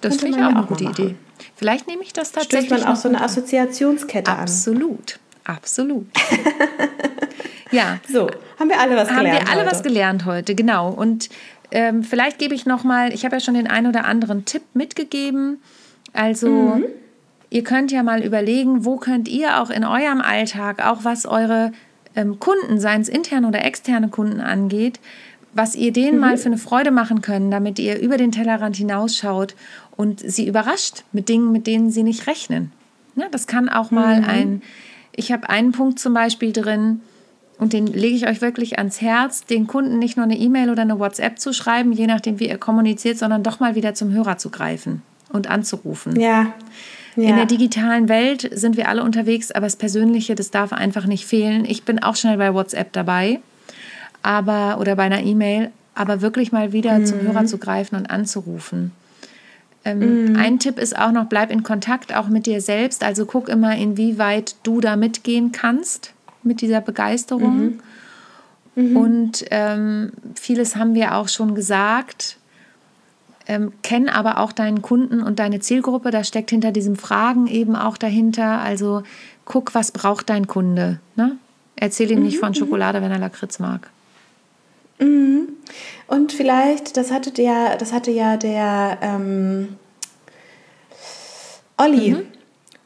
das 0.01 0.17
finde 0.17 0.37
ich 0.37 0.43
auch 0.43 0.49
eine 0.49 0.63
gute 0.63 0.83
Idee. 0.85 1.15
Vielleicht 1.55 1.87
nehme 1.87 2.03
ich 2.03 2.13
das 2.13 2.31
tatsächlich. 2.31 2.67
Stößt 2.67 2.83
man 2.83 2.93
auch 2.93 2.97
so 2.97 3.09
eine 3.09 3.21
Assoziationskette 3.21 4.31
absolut, 4.31 5.19
an. 5.45 5.55
Absolut, 5.55 6.07
absolut. 6.07 6.87
ja. 7.71 7.99
So, 8.07 8.29
haben 8.59 8.69
wir 8.69 8.79
alle 8.79 8.95
was 8.95 9.07
gelernt. 9.07 9.27
Haben 9.27 9.45
wir 9.45 9.51
alle 9.51 9.61
heute. 9.61 9.71
was 9.71 9.83
gelernt 9.83 10.25
heute, 10.25 10.55
genau. 10.55 10.89
Und 10.89 11.29
ähm, 11.71 12.03
vielleicht 12.03 12.39
gebe 12.39 12.55
ich 12.55 12.65
noch 12.65 12.83
mal, 12.83 13.13
ich 13.13 13.25
habe 13.25 13.35
ja 13.35 13.39
schon 13.39 13.53
den 13.53 13.67
einen 13.67 13.87
oder 13.87 14.05
anderen 14.05 14.45
Tipp 14.45 14.63
mitgegeben. 14.73 15.61
Also 16.13 16.49
mhm. 16.49 16.85
ihr 17.49 17.63
könnt 17.63 17.91
ja 17.91 18.03
mal 18.03 18.23
überlegen, 18.23 18.85
wo 18.85 18.97
könnt 18.97 19.27
ihr 19.27 19.61
auch 19.61 19.69
in 19.69 19.83
eurem 19.83 20.21
Alltag, 20.21 20.85
auch 20.85 21.03
was 21.03 21.25
eure 21.25 21.71
ähm, 22.15 22.39
Kunden, 22.39 22.79
seien 22.79 23.01
es 23.01 23.09
interne 23.09 23.47
oder 23.47 23.63
externe 23.65 24.09
Kunden 24.09 24.39
angeht, 24.39 24.99
was 25.53 25.75
ihr 25.75 25.91
denen 25.91 26.15
mhm. 26.15 26.21
mal 26.21 26.37
für 26.37 26.47
eine 26.47 26.57
Freude 26.57 26.91
machen 26.91 27.21
könnt, 27.21 27.51
damit 27.51 27.79
ihr 27.79 27.99
über 27.99 28.17
den 28.17 28.31
Tellerrand 28.31 28.77
hinausschaut 28.77 29.55
und 29.97 30.21
sie 30.21 30.47
überrascht 30.47 31.03
mit 31.11 31.27
Dingen, 31.27 31.51
mit 31.51 31.67
denen 31.67 31.91
sie 31.91 32.03
nicht 32.03 32.27
rechnen. 32.27 32.71
Ja, 33.15 33.25
das 33.29 33.47
kann 33.47 33.67
auch 33.67 33.91
mal 33.91 34.21
mhm. 34.21 34.27
ein, 34.27 34.61
ich 35.15 35.31
habe 35.31 35.49
einen 35.49 35.73
Punkt 35.73 35.99
zum 35.99 36.13
Beispiel 36.13 36.53
drin, 36.53 37.01
und 37.59 37.73
den 37.73 37.87
lege 37.87 38.15
ich 38.15 38.27
euch 38.27 38.41
wirklich 38.41 38.77
ans 38.77 39.01
Herz, 39.01 39.45
den 39.45 39.65
Kunden 39.65 39.97
nicht 39.97 40.15
nur 40.15 40.25
eine 40.25 40.37
E-Mail 40.37 40.69
oder 40.69 40.83
eine 40.83 40.99
WhatsApp 40.99 41.39
zu 41.39 41.53
schreiben, 41.53 41.91
je 41.91 42.05
nachdem, 42.05 42.39
wie 42.39 42.47
ihr 42.49 42.57
kommuniziert, 42.57 43.17
sondern 43.17 43.43
doch 43.43 43.59
mal 43.59 43.75
wieder 43.75 43.95
zum 43.95 44.11
Hörer 44.11 44.37
zu 44.37 44.49
greifen 44.51 45.01
und 45.29 45.49
anzurufen. 45.49 46.19
Ja. 46.19 46.53
ja. 47.15 47.29
In 47.29 47.35
der 47.35 47.45
digitalen 47.45 48.09
Welt 48.09 48.47
sind 48.53 48.77
wir 48.77 48.87
alle 48.89 49.03
unterwegs, 49.03 49.51
aber 49.51 49.65
das 49.65 49.75
Persönliche, 49.75 50.35
das 50.35 50.51
darf 50.51 50.71
einfach 50.71 51.07
nicht 51.07 51.25
fehlen. 51.25 51.65
Ich 51.65 51.83
bin 51.83 52.01
auch 52.01 52.15
schnell 52.15 52.37
bei 52.37 52.53
WhatsApp 52.53 52.93
dabei, 52.93 53.39
aber 54.21 54.77
oder 54.79 54.95
bei 54.95 55.03
einer 55.03 55.23
E-Mail, 55.23 55.71
aber 55.95 56.21
wirklich 56.21 56.51
mal 56.51 56.73
wieder 56.73 56.99
mhm. 56.99 57.05
zum 57.07 57.21
Hörer 57.21 57.45
zu 57.45 57.57
greifen 57.57 57.95
und 57.95 58.11
anzurufen. 58.11 58.91
Ähm, 59.87 60.33
mm. 60.33 60.35
Ein 60.35 60.59
Tipp 60.59 60.79
ist 60.79 60.97
auch 60.97 61.11
noch, 61.11 61.25
bleib 61.25 61.49
in 61.49 61.63
Kontakt 61.63 62.13
auch 62.13 62.27
mit 62.27 62.45
dir 62.45 62.59
selbst. 62.59 63.03
Also 63.03 63.25
guck 63.25 63.47
immer, 63.47 63.75
inwieweit 63.77 64.55
du 64.63 64.81
da 64.81 64.97
mitgehen 64.97 65.51
kannst 65.53 66.13
mit 66.43 66.59
dieser 66.61 66.81
Begeisterung. 66.81 67.57
Mhm. 67.57 67.79
Mhm. 68.75 68.97
Und 68.97 69.45
ähm, 69.49 70.11
vieles 70.35 70.75
haben 70.75 70.93
wir 70.93 71.15
auch 71.15 71.29
schon 71.29 71.55
gesagt. 71.55 72.37
ähm, 73.47 73.71
kenn 73.81 74.09
aber 74.09 74.39
auch 74.39 74.51
deinen 74.51 74.81
Kunden 74.81 75.23
und 75.23 75.39
deine 75.39 75.61
Zielgruppe. 75.61 76.11
Da 76.11 76.25
steckt 76.25 76.49
hinter 76.49 76.73
diesen 76.73 76.97
Fragen 76.97 77.47
eben 77.47 77.77
auch 77.77 77.97
dahinter. 77.97 78.59
Also 78.59 79.03
guck, 79.45 79.73
was 79.73 79.91
braucht 79.91 80.29
dein 80.29 80.47
Kunde. 80.47 80.99
Ne? 81.15 81.37
Erzähl 81.77 82.11
ihm 82.11 82.23
nicht 82.23 82.39
von 82.39 82.53
Schokolade, 82.53 83.01
wenn 83.01 83.11
er 83.11 83.19
Lakritz 83.19 83.59
mag. 83.59 83.89
Und 84.99 86.31
vielleicht, 86.31 86.97
das 86.97 87.11
hatte 87.11 87.31
der, 87.31 87.77
das 87.77 87.93
hatte 87.93 88.11
ja 88.11 88.37
der 88.37 88.97
ähm, 89.01 89.77
Olli 91.77 92.15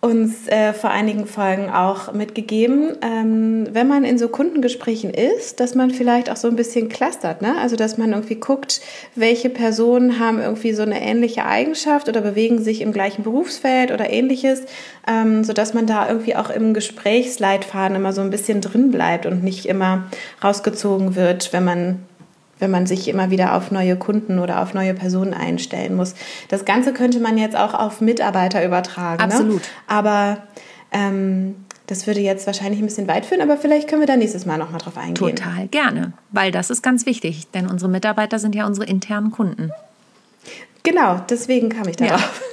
uns 0.02 0.48
äh, 0.48 0.74
vor 0.74 0.90
einigen 0.90 1.28
Folgen 1.28 1.70
auch 1.70 2.12
mitgegeben, 2.12 2.98
ähm, 3.04 3.68
wenn 3.72 3.88
man 3.88 4.04
in 4.04 4.18
so 4.18 4.30
Kundengesprächen 4.30 5.12
ist, 5.14 5.60
dass 5.60 5.76
man 5.76 5.92
vielleicht 5.92 6.32
auch 6.32 6.38
so 6.38 6.48
ein 6.48 6.56
bisschen 6.56 6.90
clustert, 6.90 7.44
ne? 7.44 7.56
Also 7.60 7.76
dass 7.76 8.00
man 8.00 8.12
irgendwie 8.12 8.36
guckt, 8.36 8.82
welche 9.14 9.52
Personen 9.52 10.18
haben 10.18 10.42
irgendwie 10.42 10.74
so 10.74 10.82
eine 10.82 11.00
ähnliche 11.00 11.46
Eigenschaft 11.46 12.10
oder 12.10 12.22
bewegen 12.22 12.64
sich 12.64 12.82
im 12.82 12.94
gleichen 12.94 13.22
Berufsfeld 13.22 13.92
oder 13.92 14.10
ähnliches, 14.10 14.64
ähm, 15.08 15.44
sodass 15.44 15.76
man 15.76 15.86
da 15.86 16.08
irgendwie 16.10 16.36
auch 16.36 16.50
im 16.50 16.74
Gesprächsleitfaden 16.74 17.96
immer 17.96 18.12
so 18.12 18.22
ein 18.22 18.32
bisschen 18.32 18.60
drin 18.60 18.90
bleibt 18.90 19.28
und 19.28 19.44
nicht 19.44 19.68
immer 19.68 20.06
rausgezogen 20.44 21.16
wird, 21.16 21.54
wenn 21.54 21.64
man 21.64 22.00
wenn 22.62 22.72
man 22.72 22.86
sich 22.86 23.08
immer 23.08 23.32
wieder 23.32 23.56
auf 23.56 23.72
neue 23.72 23.98
Kunden 23.98 24.40
oder 24.40 24.62
auf 24.62 24.74
neue 24.74 24.94
Personen 24.94 25.34
einstellen 25.34 25.96
muss. 25.96 26.14
Das 26.48 26.64
Ganze 26.64 26.94
könnte 26.94 27.20
man 27.20 27.38
jetzt 27.38 27.58
auch 27.58 27.74
auf 27.74 28.00
Mitarbeiter 28.00 28.64
übertragen. 28.64 29.22
Absolut. 29.22 29.62
Ne? 29.62 29.68
Aber 29.88 30.38
ähm, 30.92 31.56
das 31.88 32.08
würde 32.08 32.22
jetzt 32.22 32.46
wahrscheinlich 32.48 32.80
ein 32.80 32.86
bisschen 32.86 33.08
weit 33.08 33.26
führen, 33.26 33.42
aber 33.42 33.58
vielleicht 33.58 33.90
können 33.90 34.02
wir 34.02 34.08
da 34.08 34.16
nächstes 34.16 34.46
Mal 34.46 34.58
nochmal 34.58 34.80
drauf 34.80 34.98
eingehen. 34.98 35.36
Total 35.36 35.68
gerne, 35.68 36.14
weil 36.30 36.52
das 36.52 36.70
ist 36.70 36.84
ganz 36.84 37.06
wichtig, 37.06 37.50
denn 37.52 37.68
unsere 37.68 37.90
Mitarbeiter 37.92 38.40
sind 38.40 38.56
ja 38.56 38.66
unsere 38.66 38.86
internen 38.86 39.32
Kunden. 39.32 39.72
Genau, 40.84 41.20
deswegen 41.30 41.70
kam 41.70 41.88
ich 41.88 41.98
darauf. 41.98 42.42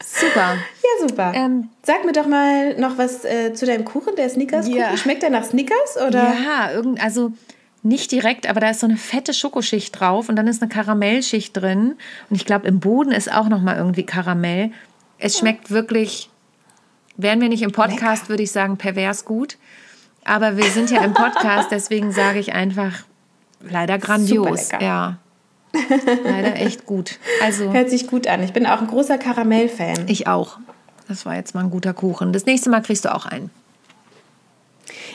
Super. 0.00 0.54
Ja, 0.56 1.08
super. 1.08 1.32
Ähm, 1.34 1.68
Sag 1.82 2.04
mir 2.04 2.12
doch 2.12 2.26
mal 2.26 2.74
noch 2.78 2.98
was 2.98 3.24
äh, 3.24 3.52
zu 3.52 3.66
deinem 3.66 3.84
Kuchen, 3.84 4.16
der 4.16 4.28
Snickers-Kuchen. 4.28 4.78
Ja. 4.78 4.96
Schmeckt 4.96 5.22
der 5.22 5.30
nach 5.30 5.44
Snickers 5.44 5.96
oder? 5.96 6.34
Ja, 6.34 6.72
irgend, 6.72 7.02
also 7.02 7.32
nicht 7.88 8.12
direkt, 8.12 8.48
aber 8.48 8.60
da 8.60 8.70
ist 8.70 8.80
so 8.80 8.86
eine 8.86 8.96
fette 8.96 9.32
Schokoschicht 9.34 9.98
drauf 9.98 10.28
und 10.28 10.36
dann 10.36 10.46
ist 10.46 10.62
eine 10.62 10.68
Karamellschicht 10.68 11.56
drin. 11.56 11.96
Und 12.30 12.36
ich 12.36 12.44
glaube, 12.44 12.68
im 12.68 12.80
Boden 12.80 13.10
ist 13.10 13.32
auch 13.32 13.48
noch 13.48 13.60
mal 13.60 13.76
irgendwie 13.76 14.04
Karamell. 14.04 14.70
Es 15.18 15.38
schmeckt 15.38 15.70
wirklich, 15.70 16.30
wären 17.16 17.40
wir 17.40 17.48
nicht 17.48 17.62
im 17.62 17.72
Podcast, 17.72 18.28
würde 18.28 18.42
ich 18.42 18.52
sagen, 18.52 18.76
pervers 18.76 19.24
gut. 19.24 19.56
Aber 20.24 20.56
wir 20.56 20.70
sind 20.70 20.90
ja 20.90 21.02
im 21.02 21.14
Podcast, 21.14 21.70
deswegen 21.70 22.12
sage 22.12 22.38
ich 22.38 22.52
einfach, 22.52 23.04
leider 23.60 23.98
grandios. 23.98 24.68
Ja. 24.80 25.18
Leider 26.24 26.56
echt 26.56 26.86
gut. 26.86 27.18
Also, 27.42 27.72
Hört 27.72 27.90
sich 27.90 28.06
gut 28.06 28.26
an. 28.26 28.42
Ich 28.42 28.52
bin 28.52 28.66
auch 28.66 28.80
ein 28.80 28.86
großer 28.86 29.18
Karamell-Fan. 29.18 30.06
ich 30.06 30.26
auch. 30.26 30.58
Das 31.08 31.24
war 31.24 31.36
jetzt 31.36 31.54
mal 31.54 31.64
ein 31.64 31.70
guter 31.70 31.94
Kuchen. 31.94 32.32
Das 32.32 32.44
nächste 32.44 32.68
Mal 32.68 32.82
kriegst 32.82 33.04
du 33.04 33.14
auch 33.14 33.24
einen. 33.26 33.50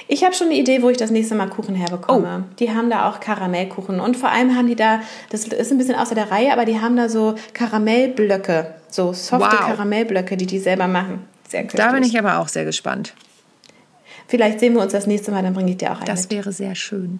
Ich 0.08 0.24
habe 0.24 0.34
schon 0.36 0.48
eine 0.48 0.56
Idee, 0.58 0.82
wo 0.82 0.90
ich 0.90 0.98
das 0.98 1.12
nächste 1.12 1.36
Mal 1.36 1.48
Kuchen 1.50 1.76
herbekomme. 1.76 2.46
Oh. 2.50 2.56
Die 2.60 2.72
haben 2.72 2.90
da 2.90 3.10
auch 3.10 3.20
Karamellkuchen. 3.20 4.00
Und 4.00 4.18
vor 4.18 4.30
allem 4.30 4.56
haben 4.56 4.68
die 4.68 4.76
da, 4.76 5.02
das 5.30 5.46
ist 5.48 5.72
ein 5.72 5.78
bisschen 5.78 5.96
außer 5.96 6.16
der 6.16 6.30
Reihe, 6.32 6.52
aber 6.52 6.66
die 6.66 6.80
haben 6.82 6.96
da 6.98 7.10
so 7.10 7.36
Karamellblöcke. 7.54 8.76
So 8.90 9.14
softe 9.14 9.46
Wow. 9.58 9.68
Karamellblöcke, 9.68 10.38
die 10.38 10.46
die 10.46 10.60
selber 10.60 10.88
machen. 10.88 11.26
Sehr 11.48 11.64
köstlich. 11.64 11.82
Da 11.82 11.92
bin 11.92 12.04
ich 12.04 12.18
aber 12.20 12.40
auch 12.40 12.48
sehr 12.48 12.66
gespannt. 12.66 13.14
Vielleicht 14.28 14.60
sehen 14.60 14.74
wir 14.74 14.82
uns 14.82 14.92
das 14.92 15.08
nächste 15.08 15.32
Mal, 15.32 15.44
dann 15.44 15.54
bringe 15.54 15.72
ich 15.72 15.78
dir 15.78 15.92
auch 15.92 15.98
einen 15.98 16.06
Das 16.06 16.24
mit. 16.24 16.32
wäre 16.32 16.52
sehr 16.52 16.76
schön. 16.76 17.20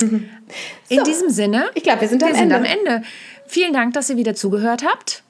In 0.00 0.28
So. 0.98 1.04
diesem 1.04 1.30
Sinne, 1.30 1.66
Ich 1.74 1.82
glaube, 1.82 2.00
wir 2.00 2.08
sind 2.08 2.22
am 2.22 2.30
wir 2.30 2.34
sind 2.36 2.50
Ende. 2.50 2.56
am 2.56 2.64
Ende. 2.64 3.02
Vielen 3.46 3.72
Dank, 3.72 3.94
dass 3.94 4.10
ihr 4.10 4.16
wieder 4.16 4.34
zugehört 4.34 4.84
habt. 4.84 5.22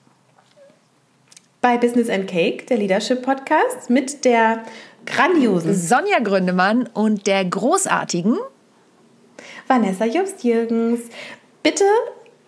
Bei 1.60 1.76
Business 1.76 2.08
and 2.08 2.26
Cake, 2.26 2.64
der 2.66 2.78
Leadership 2.78 3.22
Podcast, 3.22 3.88
mit 3.90 4.24
der 4.24 4.62
grandiosen 5.06 5.74
Sonja 5.74 6.20
Gründemann 6.20 6.88
und 6.94 7.26
der 7.26 7.44
großartigen. 7.44 8.38
Vanessa 9.66 10.04
Jobst-Jürgens. 10.04 11.00
Bitte 11.62 11.84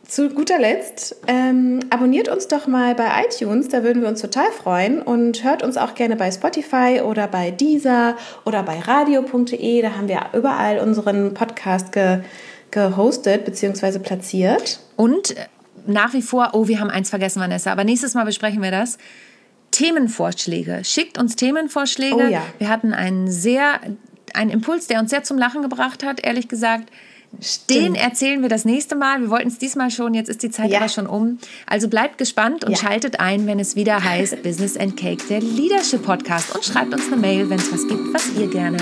zu 0.07 0.29
guter 0.29 0.59
Letzt 0.59 1.17
ähm, 1.27 1.81
abonniert 1.91 2.29
uns 2.29 2.47
doch 2.49 2.67
mal 2.67 2.95
bei 2.95 3.09
iTunes, 3.25 3.69
da 3.69 3.83
würden 3.83 4.03
wir 4.03 4.09
uns 4.09 4.21
total 4.21 4.51
freuen 4.53 5.01
und 5.01 5.45
hört 5.45 5.63
uns 5.63 5.77
auch 5.77 5.95
gerne 5.95 6.17
bei 6.17 6.31
Spotify 6.31 7.01
oder 7.03 7.27
bei 7.27 7.51
Deezer 7.51 8.17
oder 8.45 8.63
bei 8.63 8.81
radio.de, 8.81 9.83
da 9.83 9.97
haben 9.97 10.09
wir 10.09 10.21
überall 10.35 10.79
unseren 10.79 11.35
Podcast 11.35 11.93
ge 11.93 12.21
gehostet 12.71 13.45
bzw. 13.45 14.01
platziert. 14.01 14.81
Und 14.97 15.37
äh, 15.37 15.47
nach 15.87 16.13
wie 16.13 16.23
vor, 16.23 16.51
oh, 16.55 16.67
wir 16.67 16.81
haben 16.81 16.91
eins 16.91 17.09
vergessen, 17.09 17.41
Vanessa, 17.41 17.71
aber 17.71 17.85
nächstes 17.85 18.15
Mal 18.15 18.25
besprechen 18.25 18.63
wir 18.63 18.73
das. 18.73 18.99
Themenvorschläge. 19.75 20.83
Schickt 20.85 21.19
uns 21.19 21.37
Themenvorschläge. 21.37 22.15
Oh 22.17 22.21
ja. 22.27 22.43
Wir 22.59 22.69
hatten 22.69 22.93
einen 22.95 23.31
sehr, 23.31 23.81
einen 24.33 24.51
Impuls, 24.51 24.87
der 24.87 25.01
uns 25.01 25.11
sehr 25.11 25.23
zum 25.25 25.37
Lachen 25.39 25.63
gebracht 25.63 26.05
hat, 26.05 26.25
ehrlich 26.25 26.49
gesagt. 26.49 26.91
Den 27.69 27.97
erzählen 27.97 28.43
wir 28.43 28.49
das 28.49 28.65
nächste 28.65 28.95
Mal. 28.95 29.21
Wir 29.21 29.29
wollten 29.29 29.49
es 29.49 29.59
diesmal 29.59 29.91
schon, 29.91 30.15
jetzt 30.15 30.29
ist 30.29 30.45
die 30.45 30.51
Zeit 30.51 30.71
Ja. 30.71 30.79
aber 30.79 30.89
schon 30.89 31.09
um. 31.09 31.39
Also 31.67 31.89
bleibt 31.89 32.17
gespannt 32.19 32.63
und 32.65 32.71
Ja. 32.71 32.77
schaltet 32.79 33.19
ein, 33.19 33.49
wenn 33.49 33.59
es 33.59 33.75
wieder 33.75 34.05
heißt 34.05 34.45
Business 34.45 34.77
and 34.77 34.97
Cake, 34.97 35.25
der 35.29 35.41
Leadership 35.41 36.05
Podcast. 36.05 36.55
Und 36.55 36.65
schreibt 36.65 36.95
uns 36.95 37.09
eine 37.09 37.17
Mail, 37.17 37.51
wenn 37.51 37.59
es 37.59 37.73
was 37.73 37.89
gibt, 37.89 38.15
was 38.15 38.29
ihr 38.39 38.47
gerne 38.49 38.79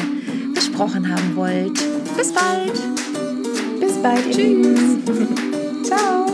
besprochen 0.54 1.08
haben 1.10 1.34
wollt. 1.34 1.72
Bis 2.14 2.30
bald! 2.32 2.72
Bis 3.80 3.94
bald. 4.02 4.30
Tschüss. 4.30 4.98
Ciao. 5.84 6.31